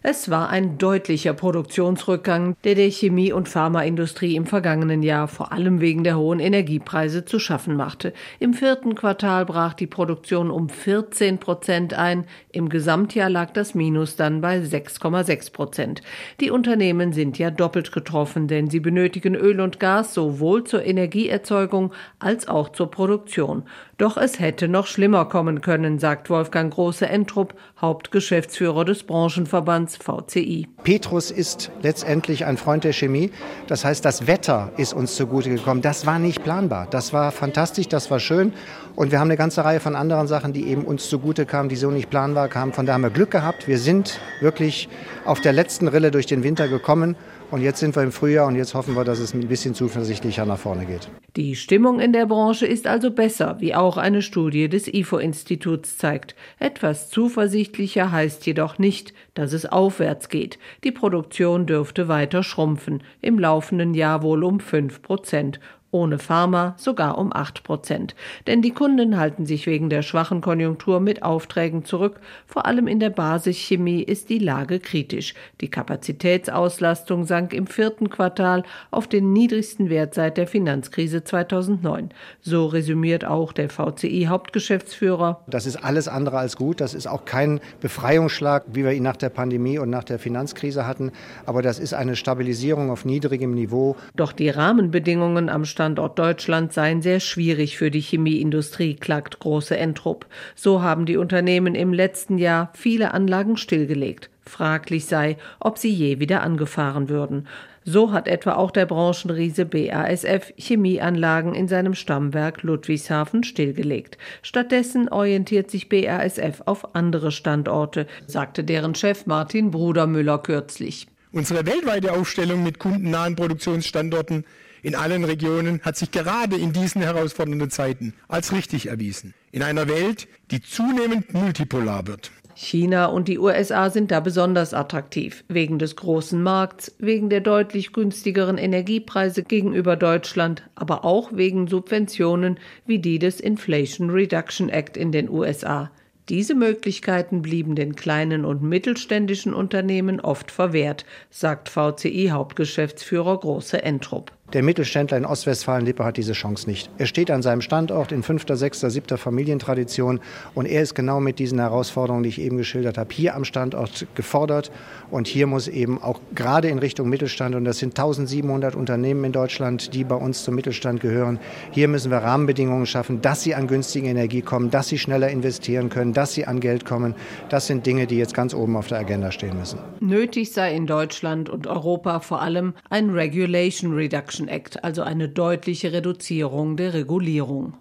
Es 0.00 0.30
war 0.30 0.48
ein 0.48 0.78
deutlicher 0.78 1.34
Produktionsrückgang, 1.34 2.54
der 2.62 2.76
der 2.76 2.88
Chemie- 2.88 3.32
und 3.32 3.48
Pharmaindustrie 3.48 4.36
im 4.36 4.46
vergangenen 4.46 5.02
Jahr 5.02 5.26
vor 5.26 5.50
allem 5.50 5.80
wegen 5.80 6.04
der 6.04 6.16
hohen 6.16 6.38
Energiepreise 6.38 7.24
zu 7.24 7.40
schaffen 7.40 7.74
machte. 7.74 8.12
Im 8.38 8.54
vierten 8.54 8.94
Quartal 8.94 9.44
brach 9.44 9.74
die 9.74 9.88
Produktion 9.88 10.52
um 10.52 10.68
14 10.68 11.38
Prozent 11.38 11.94
ein. 11.94 12.26
Im 12.52 12.68
Gesamtjahr 12.68 13.28
lag 13.28 13.50
das 13.50 13.74
Minus 13.74 14.14
dann 14.14 14.40
bei 14.40 14.58
6,6 14.58 15.52
Prozent. 15.52 16.02
Die 16.40 16.52
Unternehmen 16.52 17.12
sind 17.12 17.36
ja 17.36 17.50
doppelt 17.50 17.90
getroffen, 17.90 18.46
denn 18.46 18.70
sie 18.70 18.80
benötigen 18.80 19.34
Öl 19.34 19.60
und 19.60 19.80
Gas 19.80 20.14
sowohl 20.14 20.62
zur 20.62 20.84
Energieerzeugung 20.84 21.92
als 22.20 22.46
auch 22.46 22.68
zur 22.68 22.92
Produktion. 22.92 23.64
Doch 23.96 24.16
es 24.16 24.38
hätte 24.38 24.68
noch 24.68 24.86
schlimmer 24.86 25.24
kommen 25.24 25.60
können, 25.60 25.98
sagt 25.98 26.30
Wolfgang 26.30 26.72
Große-Entrup, 26.72 27.54
Hauptgeschäftsführer 27.80 28.84
des 28.84 29.04
Branchenverbands 29.04 29.98
VCI. 29.98 30.66
Petrus 30.82 31.30
ist 31.30 31.70
letztendlich 31.80 32.44
ein 32.44 32.56
Freund 32.56 32.82
der 32.82 32.92
Chemie. 32.92 33.30
Das 33.68 33.84
heißt, 33.84 34.04
das 34.04 34.26
Wetter 34.26 34.72
ist 34.76 34.94
uns 34.94 35.14
zugute 35.14 35.50
gekommen. 35.50 35.80
Das 35.80 36.04
war 36.04 36.18
nicht 36.18 36.42
planbar. 36.42 36.88
Das 36.90 37.12
war 37.12 37.30
fantastisch, 37.30 37.86
das 37.86 38.10
war 38.10 38.18
schön. 38.18 38.52
Und 38.96 39.12
wir 39.12 39.20
haben 39.20 39.28
eine 39.28 39.36
ganze 39.36 39.64
Reihe 39.64 39.78
von 39.78 39.94
anderen 39.94 40.26
Sachen, 40.26 40.52
die 40.52 40.66
eben 40.66 40.84
uns 40.84 41.08
zugute 41.08 41.46
kamen, 41.46 41.68
die 41.68 41.76
so 41.76 41.92
nicht 41.92 42.10
planbar 42.10 42.48
kamen. 42.48 42.72
Von 42.72 42.84
da 42.84 42.94
haben 42.94 43.02
wir 43.02 43.10
Glück 43.10 43.30
gehabt. 43.30 43.68
Wir 43.68 43.78
sind 43.78 44.18
wirklich 44.40 44.88
auf 45.24 45.40
der 45.40 45.52
letzten 45.52 45.86
Rille 45.86 46.10
durch 46.10 46.26
den 46.26 46.42
Winter 46.42 46.66
gekommen. 46.66 47.14
Und 47.50 47.62
jetzt 47.62 47.80
sind 47.80 47.96
wir 47.96 48.02
im 48.02 48.12
Frühjahr 48.12 48.46
und 48.46 48.56
jetzt 48.56 48.74
hoffen 48.74 48.94
wir, 48.94 49.04
dass 49.04 49.20
es 49.20 49.32
ein 49.32 49.48
bisschen 49.48 49.74
zuversichtlicher 49.74 50.44
nach 50.44 50.58
vorne 50.58 50.84
geht. 50.84 51.08
Die 51.34 51.56
Stimmung 51.56 51.98
in 51.98 52.12
der 52.12 52.26
Branche 52.26 52.66
ist 52.66 52.86
also 52.86 53.10
besser, 53.10 53.56
wie 53.60 53.74
auch 53.74 53.96
eine 53.96 54.20
Studie 54.20 54.68
des 54.68 54.86
IFO-Instituts 54.86 55.96
zeigt. 55.96 56.34
Etwas 56.58 57.08
zuversichtlicher 57.08 58.12
heißt 58.12 58.44
jedoch 58.44 58.78
nicht, 58.78 59.14
dass 59.32 59.54
es 59.54 59.64
aufwärts 59.64 60.28
geht. 60.28 60.58
Die 60.84 60.92
Produktion 60.92 61.64
dürfte 61.64 62.06
weiter 62.08 62.42
schrumpfen, 62.42 63.02
im 63.22 63.38
laufenden 63.38 63.94
Jahr 63.94 64.22
wohl 64.22 64.44
um 64.44 64.60
fünf 64.60 65.00
Prozent 65.00 65.58
ohne 65.90 66.18
Pharma 66.18 66.74
sogar 66.76 67.16
um 67.18 67.32
8 67.32 67.62
Prozent. 67.62 68.14
Denn 68.46 68.60
die 68.60 68.72
Kunden 68.72 69.16
halten 69.16 69.46
sich 69.46 69.66
wegen 69.66 69.88
der 69.88 70.02
schwachen 70.02 70.40
Konjunktur 70.40 71.00
mit 71.00 71.22
Aufträgen 71.22 71.84
zurück. 71.84 72.20
Vor 72.46 72.66
allem 72.66 72.86
in 72.86 73.00
der 73.00 73.10
Basischemie 73.10 74.02
ist 74.02 74.28
die 74.28 74.38
Lage 74.38 74.80
kritisch. 74.80 75.34
Die 75.60 75.70
Kapazitätsauslastung 75.70 77.24
sank 77.24 77.54
im 77.54 77.66
vierten 77.66 78.10
Quartal 78.10 78.64
auf 78.90 79.06
den 79.06 79.32
niedrigsten 79.32 79.88
Wert 79.88 80.14
seit 80.14 80.36
der 80.36 80.46
Finanzkrise 80.46 81.24
2009. 81.24 82.10
So 82.40 82.66
resümiert 82.66 83.24
auch 83.24 83.52
der 83.52 83.70
VCI-Hauptgeschäftsführer. 83.70 85.42
Das 85.46 85.64
ist 85.64 85.76
alles 85.76 86.08
andere 86.08 86.38
als 86.38 86.56
gut. 86.56 86.80
Das 86.80 86.92
ist 86.92 87.06
auch 87.06 87.24
kein 87.24 87.60
Befreiungsschlag, 87.80 88.64
wie 88.72 88.84
wir 88.84 88.92
ihn 88.92 89.02
nach 89.02 89.16
der 89.16 89.30
Pandemie 89.30 89.78
und 89.78 89.88
nach 89.88 90.04
der 90.04 90.18
Finanzkrise 90.18 90.86
hatten. 90.86 91.12
Aber 91.46 91.62
das 91.62 91.78
ist 91.78 91.94
eine 91.94 92.16
Stabilisierung 92.16 92.90
auf 92.90 93.04
niedrigem 93.04 93.54
Niveau. 93.54 93.96
Doch 94.14 94.32
die 94.32 94.50
Rahmenbedingungen 94.50 95.48
am 95.48 95.64
Standort 95.78 96.18
Deutschland 96.18 96.72
seien 96.72 97.02
sehr 97.02 97.20
schwierig 97.20 97.78
für 97.78 97.92
die 97.92 98.00
Chemieindustrie, 98.00 98.96
klagt 98.96 99.38
Große 99.38 99.76
Entrup. 99.76 100.26
So 100.56 100.82
haben 100.82 101.06
die 101.06 101.16
Unternehmen 101.16 101.76
im 101.76 101.92
letzten 101.92 102.36
Jahr 102.36 102.72
viele 102.74 103.14
Anlagen 103.14 103.56
stillgelegt. 103.56 104.28
Fraglich 104.44 105.06
sei, 105.06 105.36
ob 105.60 105.78
sie 105.78 105.92
je 105.92 106.18
wieder 106.18 106.42
angefahren 106.42 107.08
würden. 107.08 107.46
So 107.84 108.10
hat 108.10 108.26
etwa 108.26 108.54
auch 108.54 108.72
der 108.72 108.86
Branchenriese 108.86 109.66
BASF 109.66 110.52
Chemieanlagen 110.56 111.54
in 111.54 111.68
seinem 111.68 111.94
Stammwerk 111.94 112.64
Ludwigshafen 112.64 113.44
stillgelegt. 113.44 114.18
Stattdessen 114.42 115.08
orientiert 115.08 115.70
sich 115.70 115.88
BASF 115.88 116.60
auf 116.66 116.96
andere 116.96 117.30
Standorte, 117.30 118.08
sagte 118.26 118.64
deren 118.64 118.96
Chef 118.96 119.26
Martin 119.26 119.70
Brudermüller 119.70 120.38
kürzlich. 120.38 121.06
Unsere 121.30 121.64
weltweite 121.66 122.14
Aufstellung 122.14 122.64
mit 122.64 122.80
kundennahen 122.80 123.36
Produktionsstandorten 123.36 124.44
in 124.82 124.94
allen 124.94 125.24
Regionen 125.24 125.80
hat 125.82 125.96
sich 125.96 126.10
gerade 126.10 126.56
in 126.56 126.72
diesen 126.72 127.02
herausfordernden 127.02 127.70
Zeiten 127.70 128.14
als 128.28 128.52
richtig 128.52 128.88
erwiesen. 128.88 129.34
In 129.52 129.62
einer 129.62 129.88
Welt, 129.88 130.28
die 130.50 130.60
zunehmend 130.60 131.32
multipolar 131.32 132.06
wird, 132.06 132.30
China 132.60 133.06
und 133.06 133.28
die 133.28 133.38
USA 133.38 133.88
sind 133.88 134.10
da 134.10 134.18
besonders 134.18 134.74
attraktiv, 134.74 135.44
wegen 135.46 135.78
des 135.78 135.94
großen 135.94 136.42
Markts, 136.42 136.92
wegen 136.98 137.30
der 137.30 137.40
deutlich 137.40 137.92
günstigeren 137.92 138.58
Energiepreise 138.58 139.44
gegenüber 139.44 139.94
Deutschland, 139.94 140.68
aber 140.74 141.04
auch 141.04 141.30
wegen 141.32 141.68
Subventionen 141.68 142.58
wie 142.84 142.98
die 142.98 143.20
des 143.20 143.38
Inflation 143.38 144.10
Reduction 144.10 144.70
Act 144.70 144.96
in 144.96 145.12
den 145.12 145.30
USA. 145.30 145.92
Diese 146.28 146.56
Möglichkeiten 146.56 147.42
blieben 147.42 147.76
den 147.76 147.94
kleinen 147.94 148.44
und 148.44 148.60
mittelständischen 148.60 149.54
Unternehmen 149.54 150.18
oft 150.18 150.50
verwehrt, 150.50 151.06
sagt 151.30 151.68
VCI-Hauptgeschäftsführer 151.68 153.38
Große 153.38 153.80
Entrup. 153.84 154.32
Der 154.54 154.62
Mittelständler 154.62 155.18
in 155.18 155.26
Ostwestfalen-Lippe 155.26 156.02
hat 156.02 156.16
diese 156.16 156.32
Chance 156.32 156.70
nicht. 156.70 156.90
Er 156.96 157.04
steht 157.04 157.30
an 157.30 157.42
seinem 157.42 157.60
Standort 157.60 158.12
in 158.12 158.22
fünfter, 158.22 158.56
sechster, 158.56 158.88
siebter 158.88 159.18
Familientradition 159.18 160.20
und 160.54 160.64
er 160.64 160.80
ist 160.80 160.94
genau 160.94 161.20
mit 161.20 161.38
diesen 161.38 161.58
Herausforderungen, 161.58 162.22
die 162.22 162.30
ich 162.30 162.40
eben 162.40 162.56
geschildert 162.56 162.96
habe, 162.96 163.12
hier 163.12 163.34
am 163.34 163.44
Standort 163.44 164.06
gefordert. 164.14 164.70
Und 165.10 165.26
hier 165.26 165.46
muss 165.46 165.68
eben 165.68 166.00
auch 166.02 166.20
gerade 166.34 166.68
in 166.68 166.78
Richtung 166.78 167.10
Mittelstand, 167.10 167.56
und 167.56 167.66
das 167.66 167.76
sind 167.76 167.90
1700 167.98 168.74
Unternehmen 168.74 169.22
in 169.24 169.32
Deutschland, 169.32 169.92
die 169.92 170.02
bei 170.02 170.14
uns 170.14 170.44
zum 170.44 170.54
Mittelstand 170.54 171.00
gehören, 171.00 171.38
hier 171.70 171.88
müssen 171.88 172.10
wir 172.10 172.18
Rahmenbedingungen 172.18 172.86
schaffen, 172.86 173.20
dass 173.20 173.42
sie 173.42 173.54
an 173.54 173.66
günstige 173.66 174.08
Energie 174.08 174.40
kommen, 174.40 174.70
dass 174.70 174.88
sie 174.88 174.98
schneller 174.98 175.28
investieren 175.28 175.90
können, 175.90 176.14
dass 176.14 176.32
sie 176.32 176.46
an 176.46 176.60
Geld 176.60 176.86
kommen. 176.86 177.14
Das 177.50 177.66
sind 177.66 177.84
Dinge, 177.84 178.06
die 178.06 178.16
jetzt 178.16 178.32
ganz 178.32 178.54
oben 178.54 178.76
auf 178.76 178.86
der 178.86 179.00
Agenda 179.00 179.30
stehen 179.30 179.58
müssen. 179.58 179.78
Nötig 180.00 180.52
sei 180.52 180.74
in 180.74 180.86
Deutschland 180.86 181.50
und 181.50 181.66
Europa 181.66 182.20
vor 182.20 182.40
allem 182.40 182.72
ein 182.88 183.10
Regulation 183.10 183.92
Reduction 183.92 184.37
Reduction 184.38 184.48
Act, 184.48 184.84
also 184.84 185.02
eine 185.02 185.28
deutliche 185.28 185.92
Reduzierung 185.92 186.76
der 186.76 186.94
Regulierung. 186.94 187.74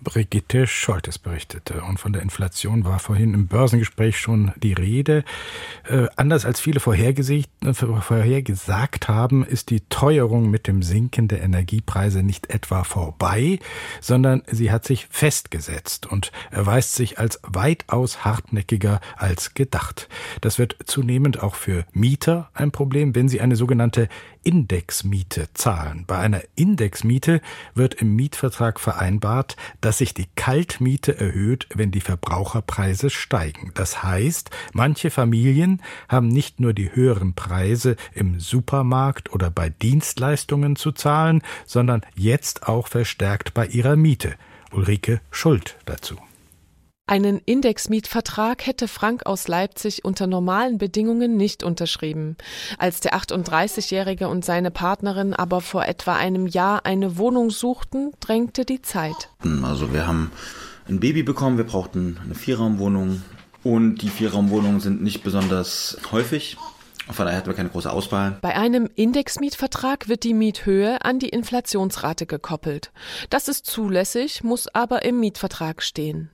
Brigitte 0.00 0.66
Scholtes 0.66 1.18
berichtete. 1.18 1.80
Und 1.80 1.98
von 1.98 2.12
der 2.12 2.20
Inflation 2.20 2.84
war 2.84 2.98
vorhin 2.98 3.32
im 3.32 3.46
Börsengespräch 3.46 4.18
schon 4.18 4.52
die 4.62 4.74
Rede. 4.74 5.24
Äh, 5.88 6.08
anders 6.16 6.44
als 6.44 6.60
viele 6.60 6.78
vorhergesagt 6.78 9.08
haben, 9.08 9.46
ist 9.46 9.70
die 9.70 9.80
Teuerung 9.88 10.50
mit 10.50 10.66
dem 10.66 10.82
Sinken 10.82 11.26
der 11.26 11.42
Energiepreise 11.42 12.22
nicht 12.22 12.50
etwa 12.50 12.84
vorbei, 12.84 13.60
sondern 14.02 14.42
sie 14.46 14.70
hat 14.70 14.84
sich 14.84 15.06
festgesetzt 15.08 16.04
und 16.04 16.32
erweist 16.50 16.94
sich 16.94 17.18
als 17.18 17.40
weitaus 17.42 18.26
hartnäckiger 18.26 19.00
als 19.16 19.54
gedacht. 19.54 20.10
Das 20.42 20.58
wird 20.58 20.76
zunehmend 20.84 21.42
auch 21.42 21.54
für 21.54 21.86
Mieter 21.92 22.50
ein 22.52 22.72
Problem, 22.72 23.14
wenn 23.14 23.28
sie 23.28 23.40
eine 23.40 23.56
sogenannte 23.56 24.10
Indexmiete 24.44 25.48
zahlen. 25.54 26.04
Bei 26.06 26.18
einer 26.18 26.42
Indexmiete 26.54 27.40
wird 27.74 27.94
im 27.94 28.14
Mietvertrag 28.14 28.78
vereinbart, 28.78 29.56
dass 29.80 29.98
sich 29.98 30.14
die 30.14 30.28
Kaltmiete 30.36 31.18
erhöht, 31.18 31.66
wenn 31.74 31.90
die 31.90 32.00
Verbraucherpreise 32.00 33.10
steigen. 33.10 33.72
Das 33.74 34.02
heißt, 34.02 34.50
manche 34.72 35.10
Familien 35.10 35.82
haben 36.08 36.28
nicht 36.28 36.60
nur 36.60 36.74
die 36.74 36.94
höheren 36.94 37.34
Preise 37.34 37.96
im 38.12 38.38
Supermarkt 38.38 39.32
oder 39.32 39.50
bei 39.50 39.70
Dienstleistungen 39.70 40.76
zu 40.76 40.92
zahlen, 40.92 41.42
sondern 41.66 42.02
jetzt 42.14 42.68
auch 42.68 42.88
verstärkt 42.88 43.54
bei 43.54 43.66
ihrer 43.66 43.96
Miete. 43.96 44.34
Ulrike 44.72 45.20
Schuld 45.30 45.76
dazu. 45.86 46.16
Einen 47.06 47.38
Indexmietvertrag 47.44 48.66
hätte 48.66 48.88
Frank 48.88 49.26
aus 49.26 49.46
Leipzig 49.46 50.06
unter 50.06 50.26
normalen 50.26 50.78
Bedingungen 50.78 51.36
nicht 51.36 51.62
unterschrieben. 51.62 52.38
Als 52.78 53.00
der 53.00 53.14
38-Jährige 53.14 54.28
und 54.28 54.42
seine 54.42 54.70
Partnerin 54.70 55.34
aber 55.34 55.60
vor 55.60 55.84
etwa 55.84 56.14
einem 56.16 56.46
Jahr 56.46 56.86
eine 56.86 57.18
Wohnung 57.18 57.50
suchten, 57.50 58.12
drängte 58.20 58.64
die 58.64 58.80
Zeit. 58.80 59.28
Also 59.62 59.92
wir 59.92 60.06
haben 60.06 60.32
ein 60.88 60.98
Baby 60.98 61.22
bekommen, 61.22 61.58
wir 61.58 61.66
brauchten 61.66 62.18
eine 62.24 62.34
Vierraumwohnung 62.34 63.20
und 63.62 63.96
die 63.96 64.08
Vierraumwohnungen 64.08 64.80
sind 64.80 65.02
nicht 65.02 65.22
besonders 65.22 65.98
häufig. 66.10 66.56
Von 67.10 67.26
daher 67.26 67.36
hatten 67.36 67.48
wir 67.48 67.54
keine 67.54 67.68
große 67.68 67.92
Auswahl. 67.92 68.38
Bei 68.40 68.56
einem 68.56 68.88
Indexmietvertrag 68.94 70.08
wird 70.08 70.24
die 70.24 70.32
Miethöhe 70.32 71.04
an 71.04 71.18
die 71.18 71.28
Inflationsrate 71.28 72.24
gekoppelt. 72.24 72.92
Das 73.28 73.48
ist 73.48 73.66
zulässig, 73.66 74.42
muss 74.42 74.74
aber 74.74 75.04
im 75.04 75.20
Mietvertrag 75.20 75.82
stehen. 75.82 76.30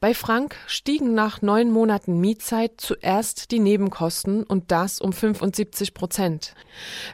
Bei 0.00 0.14
Frank 0.14 0.56
stiegen 0.66 1.14
nach 1.14 1.42
neun 1.42 1.70
Monaten 1.70 2.20
Mietzeit 2.20 2.72
zuerst 2.76 3.50
die 3.50 3.58
Nebenkosten 3.58 4.42
und 4.44 4.70
das 4.70 5.00
um 5.00 5.12
75 5.12 5.94
Prozent. 5.94 6.54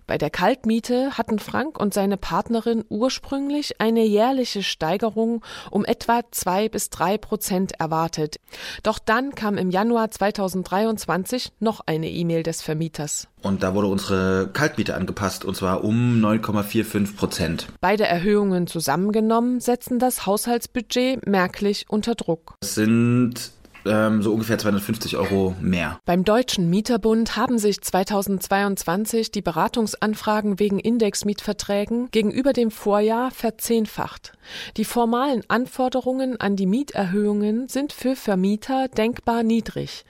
Bei 0.07 0.19
der 0.19 0.31
Kaltmiete 0.31 1.17
hatten 1.19 1.39
Frank 1.39 1.79
und 1.81 1.95
seine 1.95 2.17
Partnerin 2.17 2.85
ursprünglich 2.89 3.81
eine 3.81 4.05
jährliche 4.05 4.63
Steigerung 4.63 5.45
um 5.71 5.85
etwa 5.85 6.21
zwei 6.31 6.69
bis 6.69 6.91
drei 6.91 7.19
Prozent 7.19 7.73
erwartet. 7.79 8.37
Doch 8.83 8.99
dann 8.99 9.35
kam 9.35 9.59
im 9.59 9.71
Januar 9.71 10.11
2023 10.11 11.53
noch 11.61 11.81
eine 11.87 12.11
E-Mail 12.11 12.43
des 12.43 12.63
Vermieters. 12.63 13.29
Und 13.43 13.63
da 13.63 13.75
wurde 13.75 13.87
unsere 13.87 14.51
Kaltmiete 14.53 14.97
angepasst, 14.97 15.45
und 15.45 15.57
zwar 15.57 15.85
um 15.85 16.21
9,45 16.21 17.17
Prozent. 17.17 17.69
Beide 17.81 18.05
Erhöhungen 18.05 18.67
zusammengenommen 18.67 19.61
setzen 19.61 20.01
das 20.01 20.27
Haushaltsbudget 20.27 21.27
merklich 21.27 21.87
unter 21.89 22.17
Druck. 22.17 22.36
Es 22.61 22.75
sind 22.75 23.53
ähm, 23.87 24.23
so 24.23 24.33
ungefähr 24.33 24.59
250 24.59 25.17
Euro 25.17 25.55
mehr. 25.61 25.99
Beim 26.05 26.25
Deutschen 26.25 26.69
Mieterbund 26.71 27.37
haben 27.37 27.59
sich 27.59 27.81
2022 27.81 29.31
die 29.31 29.43
Beratungsanfragen 29.43 30.59
wegen 30.59 30.79
Indexmietverträgen 30.79 32.11
gegenüber 32.11 32.53
dem 32.53 32.71
Vorjahr 32.71 33.31
verzehnfacht. 33.31 34.33
Die 34.77 34.85
formalen 34.85 35.43
Anforderungen 35.49 36.41
an 36.41 36.57
die 36.57 36.67
Mieterhöhungen 36.67 37.69
sind 37.69 37.93
für 37.93 38.17
Vermieter 38.17 38.89
denkbar 38.89 39.43
niedrig. 39.43 40.05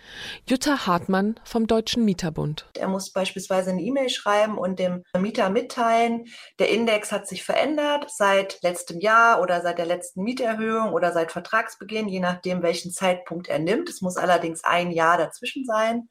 Jutta 0.48 0.86
Hartmann 0.86 1.36
vom 1.44 1.66
Deutschen 1.66 2.04
Mieterbund. 2.04 2.66
Er 2.74 2.88
muss 2.88 3.10
beispielsweise 3.10 3.70
eine 3.70 3.82
E-Mail 3.82 4.08
schreiben 4.08 4.58
und 4.58 4.78
dem 4.78 5.02
Mieter 5.18 5.50
mitteilen, 5.50 6.26
der 6.58 6.70
Index 6.70 7.12
hat 7.12 7.26
sich 7.26 7.44
verändert 7.44 8.06
seit 8.08 8.62
letztem 8.62 9.00
Jahr 9.00 9.40
oder 9.40 9.60
seit 9.62 9.78
der 9.78 9.86
letzten 9.86 10.22
Mieterhöhung 10.22 10.92
oder 10.92 11.12
seit 11.12 11.32
Vertragsbeginn, 11.32 12.08
je 12.08 12.20
nachdem, 12.20 12.62
welchen 12.62 12.90
Zeitpunkt 12.90 13.48
er 13.48 13.58
nimmt. 13.66 13.90
Es 13.90 14.00
muss 14.00 14.16
allerdings 14.16 14.64
ein 14.64 14.90
Jahr 14.90 15.18
dazwischen 15.18 15.66
sein. 15.66 16.08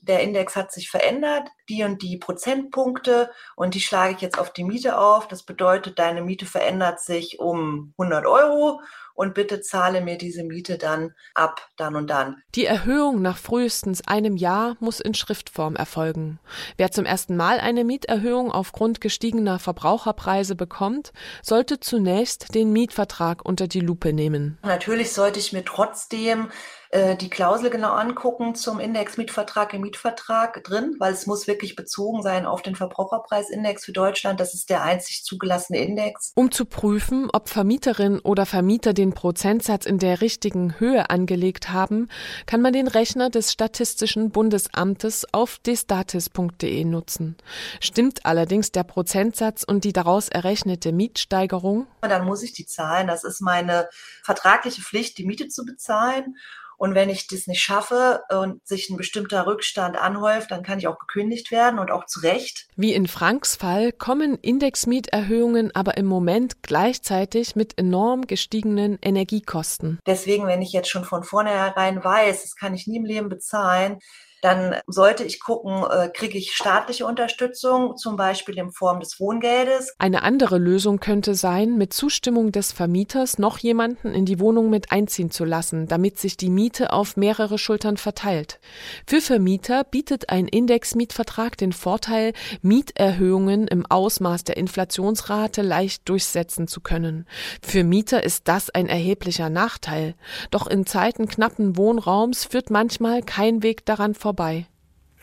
Der 0.00 0.20
Index 0.20 0.54
hat 0.54 0.72
sich 0.72 0.90
verändert, 0.90 1.48
die 1.68 1.82
und 1.82 2.02
die 2.02 2.18
Prozentpunkte 2.18 3.30
und 3.56 3.74
die 3.74 3.80
schlage 3.80 4.14
ich 4.14 4.20
jetzt 4.20 4.38
auf 4.38 4.52
die 4.52 4.64
Miete 4.64 4.98
auf. 4.98 5.26
Das 5.26 5.42
bedeutet, 5.42 5.98
deine 5.98 6.22
Miete 6.22 6.46
verändert 6.46 7.00
sich 7.00 7.40
um 7.40 7.94
100 7.98 8.24
Euro 8.26 8.80
und 9.14 9.34
bitte 9.34 9.60
zahle 9.60 10.00
mir 10.00 10.16
diese 10.16 10.44
Miete 10.44 10.78
dann 10.78 11.12
ab, 11.34 11.68
dann 11.76 11.96
und 11.96 12.08
dann. 12.08 12.40
Die 12.54 12.66
Erhöhung 12.66 13.20
nach 13.20 13.36
frühestens 13.36 14.06
einem 14.06 14.36
Jahr 14.36 14.76
muss 14.78 15.00
in 15.00 15.14
Schriftform 15.14 15.74
erfolgen. 15.74 16.38
Wer 16.76 16.92
zum 16.92 17.04
ersten 17.04 17.36
Mal 17.36 17.58
eine 17.58 17.82
Mieterhöhung 17.82 18.52
aufgrund 18.52 19.00
gestiegener 19.00 19.58
Verbraucherpreise 19.58 20.54
bekommt, 20.54 21.12
sollte 21.42 21.80
zunächst 21.80 22.54
den 22.54 22.72
Mietvertrag 22.72 23.44
unter 23.44 23.66
die 23.66 23.80
Lupe 23.80 24.12
nehmen. 24.12 24.58
Natürlich 24.62 25.12
sollte 25.12 25.40
ich 25.40 25.52
mir 25.52 25.64
trotzdem 25.64 26.50
äh, 26.90 27.16
die 27.16 27.28
Klausel 27.28 27.70
genau 27.70 27.92
angucken 27.92 28.54
zum 28.54 28.80
Index-Mietvertrag 28.80 29.74
im 29.74 29.82
Mietvertrag 29.82 30.64
drin, 30.64 30.96
weil 30.98 31.12
es 31.12 31.26
muss 31.26 31.46
wirklich 31.46 31.76
bezogen 31.76 32.22
sein 32.22 32.46
auf 32.46 32.62
den 32.62 32.76
Verbraucherpreisindex 32.76 33.84
für 33.84 33.92
Deutschland. 33.92 34.40
Das 34.40 34.54
ist 34.54 34.70
der 34.70 34.82
einzig 34.82 35.24
zugelassene 35.24 35.78
Index. 35.80 36.32
Um 36.34 36.50
zu 36.50 36.64
prüfen, 36.64 37.28
ob 37.32 37.48
Vermieterin 37.48 38.20
oder 38.20 38.46
Vermieter 38.46 38.94
den 38.94 39.12
Prozentsatz 39.12 39.84
in 39.84 39.98
der 39.98 40.20
richtigen 40.22 40.80
Höhe 40.80 41.10
angelegt 41.10 41.70
haben, 41.70 42.08
kann 42.46 42.62
man 42.62 42.72
den 42.72 42.88
Rechner 42.88 43.28
des 43.28 43.52
Statistischen 43.52 44.30
Bundesamtes 44.30 45.26
auf 45.32 45.58
destatis.de 45.58 46.84
nutzen. 46.84 47.36
Stimmt 47.80 48.24
allerdings 48.24 48.72
der 48.72 48.84
Prozentsatz 48.84 49.62
und 49.62 49.84
die 49.84 49.92
daraus 49.92 50.28
errechnete 50.28 50.92
Mietsteigerung? 50.92 51.86
Dann 52.00 52.24
muss 52.24 52.42
ich 52.42 52.52
die 52.52 52.64
zahlen. 52.66 53.06
Das 53.06 53.24
ist 53.24 53.40
meine 53.40 53.88
vertragliche 54.22 54.80
Pflicht, 54.80 55.18
die 55.18 55.26
Miete 55.26 55.48
zu 55.48 55.64
bezahlen. 55.66 56.36
Und 56.78 56.94
wenn 56.94 57.10
ich 57.10 57.26
das 57.26 57.48
nicht 57.48 57.60
schaffe 57.60 58.22
und 58.30 58.66
sich 58.66 58.88
ein 58.88 58.96
bestimmter 58.96 59.46
Rückstand 59.46 59.96
anhäuft, 59.96 60.52
dann 60.52 60.62
kann 60.62 60.78
ich 60.78 60.86
auch 60.86 60.98
gekündigt 60.98 61.50
werden 61.50 61.78
und 61.80 61.90
auch 61.90 62.06
zu 62.06 62.20
Recht. 62.20 62.68
Wie 62.76 62.94
in 62.94 63.08
Franks 63.08 63.56
Fall 63.56 63.92
kommen 63.92 64.38
Indexmieterhöhungen 64.40 65.74
aber 65.74 65.96
im 65.96 66.06
Moment 66.06 66.62
gleichzeitig 66.62 67.56
mit 67.56 67.76
enorm 67.78 68.28
gestiegenen 68.28 68.98
Energiekosten. 69.02 69.98
Deswegen, 70.06 70.46
wenn 70.46 70.62
ich 70.62 70.72
jetzt 70.72 70.88
schon 70.88 71.04
von 71.04 71.24
vornherein 71.24 72.02
weiß, 72.02 72.42
das 72.42 72.54
kann 72.54 72.74
ich 72.74 72.86
nie 72.86 72.96
im 72.96 73.04
Leben 73.04 73.28
bezahlen, 73.28 73.98
dann 74.40 74.76
sollte 74.86 75.24
ich 75.24 75.40
gucken, 75.40 75.84
äh, 75.90 76.08
kriege 76.08 76.38
ich 76.38 76.52
staatliche 76.52 77.06
Unterstützung, 77.06 77.96
zum 77.96 78.16
Beispiel 78.16 78.56
in 78.58 78.70
Form 78.70 79.00
des 79.00 79.18
Wohngeldes. 79.18 79.94
Eine 79.98 80.22
andere 80.22 80.58
Lösung 80.58 81.00
könnte 81.00 81.34
sein, 81.34 81.76
mit 81.76 81.92
Zustimmung 81.92 82.52
des 82.52 82.72
Vermieters 82.72 83.38
noch 83.38 83.58
jemanden 83.58 84.14
in 84.14 84.26
die 84.26 84.38
Wohnung 84.38 84.70
mit 84.70 84.92
einziehen 84.92 85.30
zu 85.30 85.44
lassen, 85.44 85.88
damit 85.88 86.18
sich 86.18 86.36
die 86.36 86.50
Miete 86.50 86.92
auf 86.92 87.16
mehrere 87.16 87.58
Schultern 87.58 87.96
verteilt. 87.96 88.60
Für 89.06 89.20
Vermieter 89.20 89.84
bietet 89.84 90.30
ein 90.30 90.46
Indexmietvertrag 90.46 91.56
den 91.56 91.72
Vorteil, 91.72 92.32
Mieterhöhungen 92.62 93.66
im 93.66 93.86
Ausmaß 93.86 94.44
der 94.44 94.56
Inflationsrate 94.56 95.62
leicht 95.62 96.08
durchsetzen 96.08 96.68
zu 96.68 96.80
können. 96.80 97.26
Für 97.62 97.82
Mieter 97.82 98.22
ist 98.22 98.46
das 98.46 98.70
ein 98.70 98.88
erheblicher 98.88 99.50
Nachteil. 99.50 100.14
Doch 100.50 100.68
in 100.68 100.86
Zeiten 100.86 101.26
knappen 101.26 101.76
Wohnraums 101.76 102.44
führt 102.44 102.70
manchmal 102.70 103.22
kein 103.22 103.62
Weg 103.62 103.84
daran 103.84 104.14
vorbei 104.14 104.27
vorbei. 104.28 104.66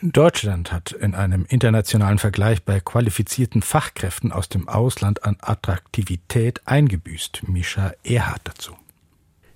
Deutschland 0.02 0.72
hat 0.72 0.90
in 0.90 1.14
einem 1.14 1.46
internationalen 1.48 2.18
Vergleich 2.18 2.64
bei 2.64 2.80
qualifizierten 2.80 3.62
Fachkräften 3.62 4.32
aus 4.32 4.48
dem 4.48 4.68
Ausland 4.68 5.22
an 5.22 5.36
Attraktivität 5.40 6.60
eingebüßt. 6.64 7.46
Mischa 7.46 7.92
Erhard 8.02 8.40
dazu. 8.42 8.72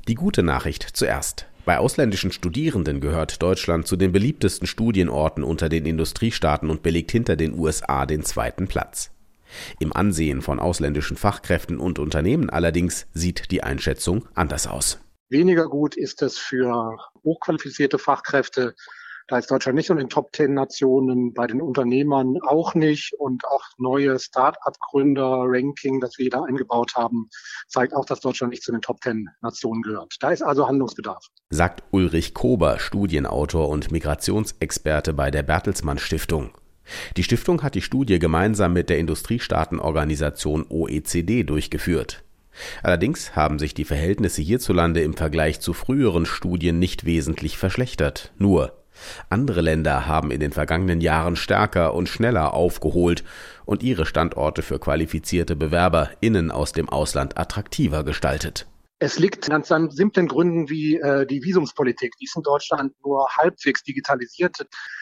Die 0.07 0.15
gute 0.15 0.45
Nachricht 0.45 0.85
zuerst. 0.85 1.47
Bei 1.65 1.79
ausländischen 1.79 2.31
Studierenden 2.31 3.01
gehört 3.01 3.43
Deutschland 3.43 3.89
zu 3.89 3.97
den 3.97 4.13
beliebtesten 4.13 4.69
Studienorten 4.69 5.43
unter 5.43 5.69
den 5.69 5.85
Industriestaaten 5.85 6.71
und 6.71 6.85
belegt 6.85 7.11
hinter 7.11 7.35
den 7.35 7.59
USA 7.59 8.07
den 8.07 8.23
zweiten 8.23 8.69
Platz. 8.69 9.11
Im 9.81 9.93
Ansehen 9.93 10.43
von 10.43 10.61
ausländischen 10.61 11.17
Fachkräften 11.17 11.81
und 11.81 11.99
Unternehmen 11.99 12.51
allerdings 12.51 13.09
sieht 13.15 13.51
die 13.51 13.65
Einschätzung 13.65 14.29
anders 14.35 14.69
aus. 14.69 15.01
Weniger 15.29 15.69
gut 15.69 15.97
ist 15.97 16.23
es 16.23 16.39
für 16.39 16.97
hochqualifizierte 17.25 17.99
Fachkräfte 17.99 18.75
da 19.31 19.39
ist 19.39 19.51
Deutschland 19.51 19.77
nicht 19.77 19.89
unter 19.91 20.03
den 20.03 20.11
Top 20.11 20.33
Ten 20.33 20.55
Nationen, 20.55 21.33
bei 21.33 21.47
den 21.47 21.63
Unternehmern 21.63 22.39
auch 22.45 22.75
nicht 22.75 23.15
und 23.17 23.45
auch 23.45 23.63
neue 23.79 24.19
Start-up-Gründer-Ranking, 24.19 26.01
das 26.01 26.19
wir 26.19 26.31
da 26.31 26.43
eingebaut 26.43 26.95
haben, 26.97 27.31
zeigt 27.69 27.95
auch, 27.95 28.05
dass 28.05 28.19
Deutschland 28.21 28.51
nicht 28.51 28.65
zu 28.65 28.73
den 28.73 28.81
Top 28.81 29.01
Ten 29.01 29.29
Nationen 29.41 29.83
gehört. 29.83 30.17
Da 30.19 30.31
ist 30.31 30.43
also 30.43 30.67
Handlungsbedarf. 30.67 31.25
Sagt 31.49 31.85
Ulrich 31.93 32.35
Kober, 32.35 32.81
Studienautor 32.81 33.69
und 33.69 33.93
Migrationsexperte 33.93 35.13
bei 35.13 35.31
der 35.31 35.45
Bertelsmann 35.45 35.99
Stiftung. 35.99 36.51
Die 37.17 37.23
Stiftung 37.23 37.63
hat 37.63 37.77
die 37.77 37.83
Studie 37.83 38.19
gemeinsam 38.19 38.73
mit 38.73 38.91
der 38.91 38.99
Industriestaatenorganisation 38.99 40.67
OECD 40.69 41.45
durchgeführt. 41.45 42.25
Allerdings 42.83 43.37
haben 43.37 43.61
sich 43.61 43.75
die 43.75 43.85
Verhältnisse 43.85 44.43
hierzulande 44.43 45.03
im 45.03 45.15
Vergleich 45.15 45.61
zu 45.61 45.73
früheren 45.73 46.27
Studien 46.27 46.81
nicht 46.81 47.05
wesentlich 47.05 47.57
verschlechtert. 47.57 48.33
Nur 48.39 48.80
andere 49.29 49.61
Länder 49.61 50.07
haben 50.07 50.31
in 50.31 50.41
den 50.41 50.53
vergangenen 50.53 51.01
Jahren 51.01 51.37
stärker 51.37 51.95
und 51.95 52.09
schneller 52.09 52.55
aufgeholt 52.55 53.25
und 53.65 53.83
ihre 53.83 54.07
Standorte 54.07 54.63
für 54.63 54.79
qualifizierte 54.79 55.57
BewerberInnen 55.57 56.51
aus 56.51 56.73
dem 56.73 56.89
Ausland 56.89 57.39
attraktiver 57.39 58.05
gestaltet. 58.05 58.67
Es 59.03 59.19
liegt 59.19 59.51
an 59.51 59.63
ganz 59.63 59.97
simplen 59.97 60.29
Gründen 60.29 60.69
wie 60.69 60.97
äh, 60.97 61.25
die 61.25 61.43
Visumspolitik. 61.43 62.13
Die 62.21 62.27
ist 62.27 62.37
in 62.37 62.43
Deutschland 62.43 62.93
nur 63.03 63.27
halbwegs 63.35 63.83
digitalisiert. 63.83 64.55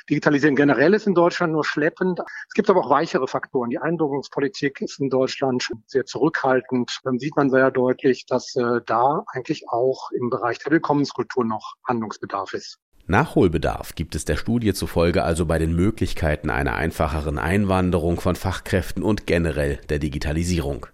Digitalisieren 0.08 0.54
generell 0.54 0.94
ist 0.94 1.08
in 1.08 1.14
Deutschland 1.14 1.52
nur 1.52 1.64
schleppend. 1.64 2.20
Es 2.20 2.54
gibt 2.54 2.70
aber 2.70 2.84
auch 2.84 2.90
weichere 2.90 3.26
Faktoren. 3.26 3.70
Die 3.70 3.78
Einbürgerungspolitik 3.78 4.82
ist 4.82 5.00
in 5.00 5.10
Deutschland 5.10 5.68
sehr 5.86 6.04
zurückhaltend. 6.04 7.00
Dann 7.02 7.18
sieht 7.18 7.34
man 7.34 7.50
sehr 7.50 7.72
deutlich, 7.72 8.24
dass 8.24 8.54
äh, 8.54 8.80
da 8.86 9.24
eigentlich 9.32 9.68
auch 9.68 10.12
im 10.12 10.30
Bereich 10.30 10.60
der 10.60 10.70
Willkommenskultur 10.70 11.44
noch 11.44 11.74
Handlungsbedarf 11.84 12.52
ist. 12.52 12.78
Nachholbedarf 13.10 13.94
gibt 13.94 14.14
es 14.14 14.26
der 14.26 14.36
Studie 14.36 14.74
zufolge 14.74 15.24
also 15.24 15.46
bei 15.46 15.58
den 15.58 15.74
Möglichkeiten 15.74 16.50
einer 16.50 16.74
einfacheren 16.74 17.38
Einwanderung 17.38 18.20
von 18.20 18.36
Fachkräften 18.36 19.02
und 19.02 19.26
generell 19.26 19.78
der 19.88 19.98
Digitalisierung. 19.98 20.86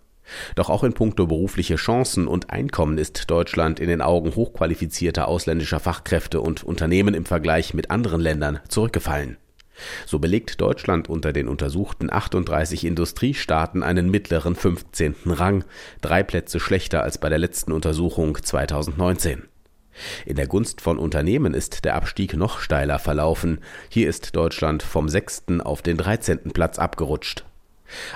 Doch 0.55 0.70
auch 0.70 0.85
in 0.85 0.92
puncto 0.92 1.27
berufliche 1.27 1.74
Chancen 1.74 2.29
und 2.29 2.50
Einkommen 2.50 2.98
ist 2.98 3.31
Deutschland 3.33 3.81
in 3.81 3.88
den 3.88 4.00
Augen 4.00 4.37
hochqualifizierter 4.37 5.27
ausländischer 5.27 5.81
Fachkräfte 5.81 6.40
und 6.40 6.62
Unternehmen 6.62 7.14
im 7.14 7.24
Vergleich 7.24 7.74
mit 7.74 7.90
anderen 7.90 8.20
Ländern 8.20 8.61
zurückgefallen. 8.68 9.37
So 10.07 10.20
belegt 10.20 10.61
Deutschland 10.61 11.09
unter 11.09 11.33
den 11.33 11.48
untersuchten 11.48 12.12
38 12.12 12.85
Industriestaaten 12.85 13.83
einen 13.83 14.09
mittleren 14.09 14.55
15. 14.55 15.16
Rang, 15.27 15.64
drei 16.00 16.22
Plätze 16.22 16.61
schlechter 16.61 17.03
als 17.03 17.18
bei 17.18 17.29
der 17.29 17.38
letzten 17.38 17.72
Untersuchung 17.72 18.38
2019. 18.40 19.48
In 20.26 20.37
der 20.37 20.46
Gunst 20.46 20.80
von 20.80 20.98
Unternehmen 20.98 21.54
ist 21.54 21.85
der 21.85 21.94
Abstieg 21.94 22.35
noch 22.37 22.59
steiler 22.59 22.98
verlaufen. 22.98 23.59
Hier 23.88 24.09
ist 24.09 24.37
Deutschland 24.37 24.83
vom 24.83 25.09
sechsten 25.09 25.61
auf 25.61 25.83
den 25.83 25.96
dreizehnten 25.96 26.52
Platz 26.52 26.78
abgerutscht. 26.78 27.44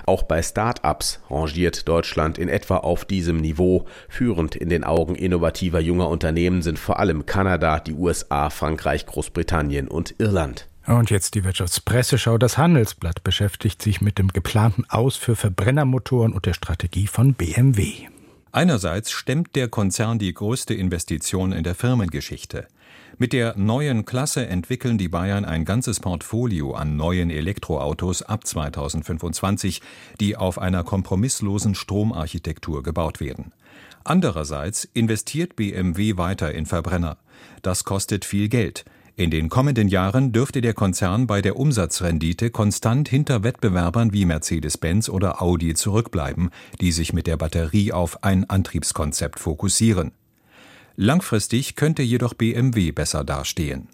Auch 0.06 0.22
bei 0.22 0.42
Start-ups 0.42 1.20
rangiert 1.30 1.88
Deutschland 1.88 2.38
in 2.38 2.48
etwa 2.48 2.78
auf 2.78 3.04
diesem 3.04 3.36
Niveau. 3.36 3.86
Führend 4.08 4.56
in 4.56 4.68
den 4.68 4.84
Augen 4.84 5.14
innovativer 5.14 5.80
junger 5.80 6.08
Unternehmen 6.08 6.62
sind 6.62 6.78
vor 6.78 6.98
allem 6.98 7.26
Kanada, 7.26 7.80
die 7.80 7.94
USA, 7.94 8.50
Frankreich, 8.50 9.06
Großbritannien 9.06 9.88
und 9.88 10.14
Irland. 10.18 10.68
Und 10.86 11.10
jetzt 11.10 11.34
die 11.34 11.44
Wirtschaftspresseschau. 11.44 12.38
Das 12.38 12.56
Handelsblatt 12.56 13.22
beschäftigt 13.22 13.82
sich 13.82 14.00
mit 14.00 14.18
dem 14.18 14.28
geplanten 14.28 14.86
Aus 14.88 15.16
für 15.16 15.36
Verbrennermotoren 15.36 16.32
und 16.32 16.46
der 16.46 16.54
Strategie 16.54 17.06
von 17.06 17.34
BMW. 17.34 18.08
Einerseits 18.58 19.12
stemmt 19.12 19.54
der 19.54 19.68
Konzern 19.68 20.18
die 20.18 20.34
größte 20.34 20.74
Investition 20.74 21.52
in 21.52 21.62
der 21.62 21.76
Firmengeschichte. 21.76 22.66
Mit 23.16 23.32
der 23.32 23.56
neuen 23.56 24.04
Klasse 24.04 24.48
entwickeln 24.48 24.98
die 24.98 25.06
Bayern 25.06 25.44
ein 25.44 25.64
ganzes 25.64 26.00
Portfolio 26.00 26.74
an 26.74 26.96
neuen 26.96 27.30
Elektroautos 27.30 28.22
ab 28.22 28.44
2025, 28.44 29.80
die 30.18 30.36
auf 30.36 30.58
einer 30.58 30.82
kompromisslosen 30.82 31.76
Stromarchitektur 31.76 32.82
gebaut 32.82 33.20
werden. 33.20 33.52
Andererseits 34.02 34.82
investiert 34.92 35.54
BMW 35.54 36.16
weiter 36.16 36.52
in 36.52 36.66
Verbrenner. 36.66 37.18
Das 37.62 37.84
kostet 37.84 38.24
viel 38.24 38.48
Geld. 38.48 38.84
In 39.18 39.32
den 39.32 39.48
kommenden 39.48 39.88
Jahren 39.88 40.30
dürfte 40.30 40.60
der 40.60 40.74
Konzern 40.74 41.26
bei 41.26 41.42
der 41.42 41.56
Umsatzrendite 41.56 42.50
konstant 42.50 43.08
hinter 43.08 43.42
Wettbewerbern 43.42 44.12
wie 44.12 44.24
Mercedes-Benz 44.24 45.08
oder 45.08 45.42
Audi 45.42 45.74
zurückbleiben, 45.74 46.50
die 46.80 46.92
sich 46.92 47.12
mit 47.12 47.26
der 47.26 47.36
Batterie 47.36 47.92
auf 47.92 48.22
ein 48.22 48.48
Antriebskonzept 48.48 49.40
fokussieren. 49.40 50.12
Langfristig 50.94 51.74
könnte 51.74 52.04
jedoch 52.04 52.32
BMW 52.32 52.92
besser 52.92 53.24
dastehen. 53.24 53.88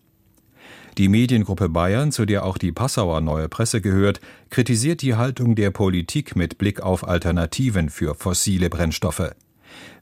Die 0.98 1.08
Mediengruppe 1.08 1.70
Bayern, 1.70 2.12
zu 2.12 2.26
der 2.26 2.44
auch 2.44 2.58
die 2.58 2.72
Passauer 2.72 3.22
Neue 3.22 3.48
Presse 3.48 3.80
gehört, 3.80 4.20
kritisiert 4.50 5.00
die 5.00 5.14
Haltung 5.14 5.54
der 5.54 5.70
Politik 5.70 6.36
mit 6.36 6.58
Blick 6.58 6.82
auf 6.82 7.08
Alternativen 7.08 7.88
für 7.88 8.14
fossile 8.14 8.68
Brennstoffe. 8.68 9.34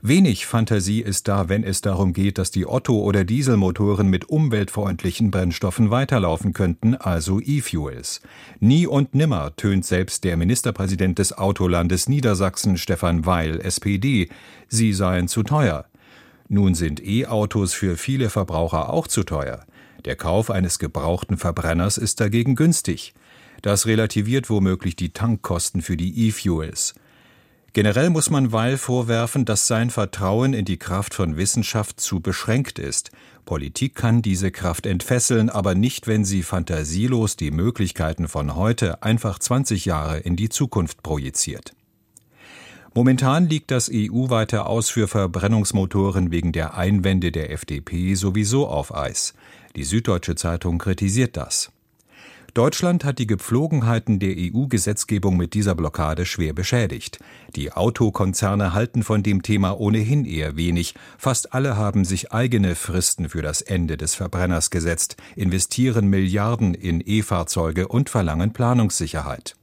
Wenig 0.05 0.47
Fantasie 0.47 1.01
ist 1.01 1.29
da, 1.29 1.49
wenn 1.49 1.63
es 1.63 1.81
darum 1.81 2.13
geht, 2.13 2.37
dass 2.39 2.51
die 2.51 2.67
Otto- 2.67 3.01
oder 3.03 3.25
Dieselmotoren 3.25 4.09
mit 4.09 4.29
umweltfreundlichen 4.29 5.31
Brennstoffen 5.31 5.91
weiterlaufen 5.91 6.53
könnten, 6.53 6.97
also 6.97 7.41
E-Fuels. 7.41 8.21
Nie 8.59 8.89
und 8.89 9.15
nimmer 9.15 9.55
tönt 9.55 9.85
selbst 9.85 10.25
der 10.25 10.37
Ministerpräsident 10.37 11.21
des 11.21 11.39
Autolandes 11.39 12.09
Niedersachsen, 12.09 12.79
Stefan 12.79 13.27
Weil, 13.27 13.61
SPD, 13.61 14.29
sie 14.69 14.93
seien 14.93 15.29
zu 15.29 15.45
teuer. 15.45 15.85
Nun 16.49 16.75
sind 16.75 17.01
E-Autos 17.03 17.73
für 17.73 17.97
viele 17.97 18.29
Verbraucher 18.29 18.91
auch 18.91 19.07
zu 19.07 19.23
teuer. 19.23 19.65
Der 20.05 20.17
Kauf 20.17 20.51
eines 20.51 20.81
gebrauchten 20.81 21.37
Verbrenners 21.37 21.97
ist 21.97 22.21
dagegen 22.21 22.57
günstig. 22.57 23.15
Das 23.63 23.87
relativiert 23.87 24.51
womöglich 24.51 24.97
die 24.97 25.13
Tankkosten 25.13 25.81
für 25.81 25.97
die 25.97 26.27
E-Fuels. 26.27 26.95
Generell 27.75 28.11
muss 28.11 28.29
man 28.29 28.53
Weil 28.53 28.77
vorwerfen, 28.77 29.47
dass 29.47 29.67
sein 29.67 29.89
Vertrauen 29.89 30.53
in 30.53 30.67
die 30.67 30.77
Kraft 30.77 31.15
von 31.15 31.39
Wissenschaft 31.39 32.01
zu 32.01 32.21
beschränkt 32.21 32.79
ist. 32.79 33.13
Politik 33.47 33.95
kann 33.95 34.21
diese 34.21 34.51
Kraft 34.51 34.85
entfesseln, 34.85 35.49
aber 35.49 35.75
nicht, 35.75 36.07
wenn 36.07 36.27
sie 36.27 36.43
fantasielos 36.43 37.37
die 37.37 37.51
Möglichkeiten 37.51 38.29
von 38.29 38.57
heute 38.57 39.03
einfach 39.03 39.39
20 39.39 39.87
Jahre 39.87 40.19
in 40.19 40.37
die 40.37 40.51
Zukunft 40.51 41.03
projiziert. 41.03 41.75
Momentan 42.95 43.49
liegt 43.49 43.71
das 43.71 43.91
EU-weite 43.91 44.67
Aus 44.67 44.91
für 44.91 45.09
Verbrennungsmotoren 45.09 46.31
wegen 46.31 46.53
der 46.53 46.75
Einwände 46.75 47.33
der 47.33 47.51
FDP 47.51 48.15
sowieso 48.17 48.69
auf 48.69 48.95
Eis. 48.95 49.33
Die 49.77 49.85
Süddeutsche 49.85 50.35
Zeitung 50.35 50.77
kritisiert 50.77 51.39
das. 51.39 51.73
Deutschland 52.55 53.07
hat 53.07 53.19
die 53.19 53.27
Gepflogenheiten 53.27 54.19
der 54.19 54.35
EU-Gesetzgebung 54.37 55.39
mit 55.39 55.55
dieser 55.55 55.75
Blockade 55.75 56.27
schwer 56.27 56.53
beschädigt. 56.53 57.19
Die 57.57 57.73
Autokonzerne 57.73 58.75
halten 58.75 59.03
von 59.05 59.23
dem 59.23 59.43
Thema 59.43 59.81
ohnehin 59.81 60.27
eher 60.27 60.55
wenig. 60.55 60.95
Fast 61.17 61.55
alle 61.55 61.79
haben 61.79 62.05
sich 62.05 62.31
eigene 62.31 62.75
Fristen 62.75 63.31
für 63.31 63.41
das 63.41 63.63
Ende 63.63 63.97
des 63.97 64.15
Verbrenners 64.15 64.69
gesetzt, 64.69 65.17
investieren 65.35 66.09
Milliarden 66.09 66.75
in 66.75 67.03
E-Fahrzeuge 67.03 67.89
und 67.89 68.11
verlangen 68.11 68.53
Planungssicherheit. 68.53 69.57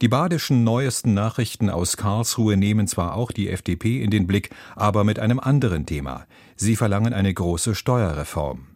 Die 0.00 0.08
badischen 0.08 0.64
neuesten 0.64 1.14
Nachrichten 1.14 1.70
aus 1.70 1.96
Karlsruhe 1.96 2.56
nehmen 2.56 2.88
zwar 2.88 3.14
auch 3.14 3.30
die 3.30 3.48
FDP 3.48 4.02
in 4.02 4.10
den 4.10 4.26
Blick, 4.26 4.50
aber 4.74 5.04
mit 5.04 5.20
einem 5.20 5.38
anderen 5.38 5.86
Thema. 5.86 6.26
Sie 6.56 6.74
verlangen 6.74 7.12
eine 7.12 7.32
große 7.32 7.76
Steuerreform. 7.76 8.69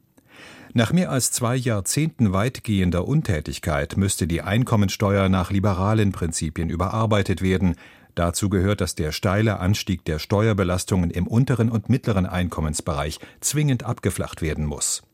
Nach 0.76 0.92
mehr 0.92 1.12
als 1.12 1.30
zwei 1.30 1.54
Jahrzehnten 1.54 2.32
weitgehender 2.32 3.06
Untätigkeit 3.06 3.96
müsste 3.96 4.26
die 4.26 4.42
Einkommensteuer 4.42 5.28
nach 5.28 5.52
liberalen 5.52 6.10
Prinzipien 6.10 6.68
überarbeitet 6.68 7.42
werden. 7.42 7.76
Dazu 8.16 8.48
gehört, 8.48 8.80
dass 8.80 8.96
der 8.96 9.12
steile 9.12 9.60
Anstieg 9.60 10.04
der 10.04 10.18
Steuerbelastungen 10.18 11.12
im 11.12 11.28
unteren 11.28 11.70
und 11.70 11.90
mittleren 11.90 12.26
Einkommensbereich 12.26 13.20
zwingend 13.40 13.84
abgeflacht 13.84 14.42
werden 14.42 14.66
muss. 14.66 15.04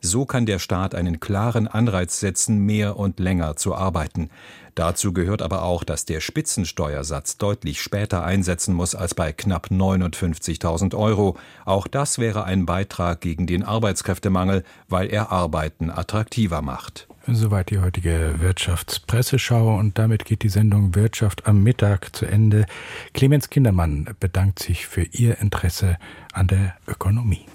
So 0.00 0.26
kann 0.26 0.46
der 0.46 0.58
Staat 0.58 0.94
einen 0.94 1.20
klaren 1.20 1.68
Anreiz 1.68 2.20
setzen, 2.20 2.58
mehr 2.58 2.96
und 2.96 3.20
länger 3.20 3.56
zu 3.56 3.74
arbeiten. 3.74 4.30
Dazu 4.76 5.14
gehört 5.14 5.40
aber 5.40 5.62
auch, 5.62 5.84
dass 5.84 6.04
der 6.04 6.20
Spitzensteuersatz 6.20 7.38
deutlich 7.38 7.80
später 7.80 8.24
einsetzen 8.24 8.74
muss 8.74 8.94
als 8.94 9.14
bei 9.14 9.32
knapp 9.32 9.68
59.000 9.70 10.94
Euro. 10.94 11.38
Auch 11.64 11.86
das 11.86 12.18
wäre 12.18 12.44
ein 12.44 12.66
Beitrag 12.66 13.22
gegen 13.22 13.46
den 13.46 13.62
Arbeitskräftemangel, 13.62 14.64
weil 14.88 15.08
er 15.08 15.32
Arbeiten 15.32 15.90
attraktiver 15.90 16.60
macht. 16.60 17.08
Soweit 17.26 17.70
die 17.70 17.80
heutige 17.80 18.34
Wirtschaftspresseschau 18.38 19.76
und 19.76 19.98
damit 19.98 20.26
geht 20.26 20.42
die 20.42 20.48
Sendung 20.48 20.94
Wirtschaft 20.94 21.46
am 21.46 21.62
Mittag 21.62 22.14
zu 22.14 22.26
Ende. 22.26 22.66
Clemens 23.14 23.50
Kindermann 23.50 24.14
bedankt 24.20 24.60
sich 24.60 24.86
für 24.86 25.02
Ihr 25.02 25.38
Interesse 25.40 25.96
an 26.32 26.46
der 26.46 26.76
Ökonomie. 26.86 27.46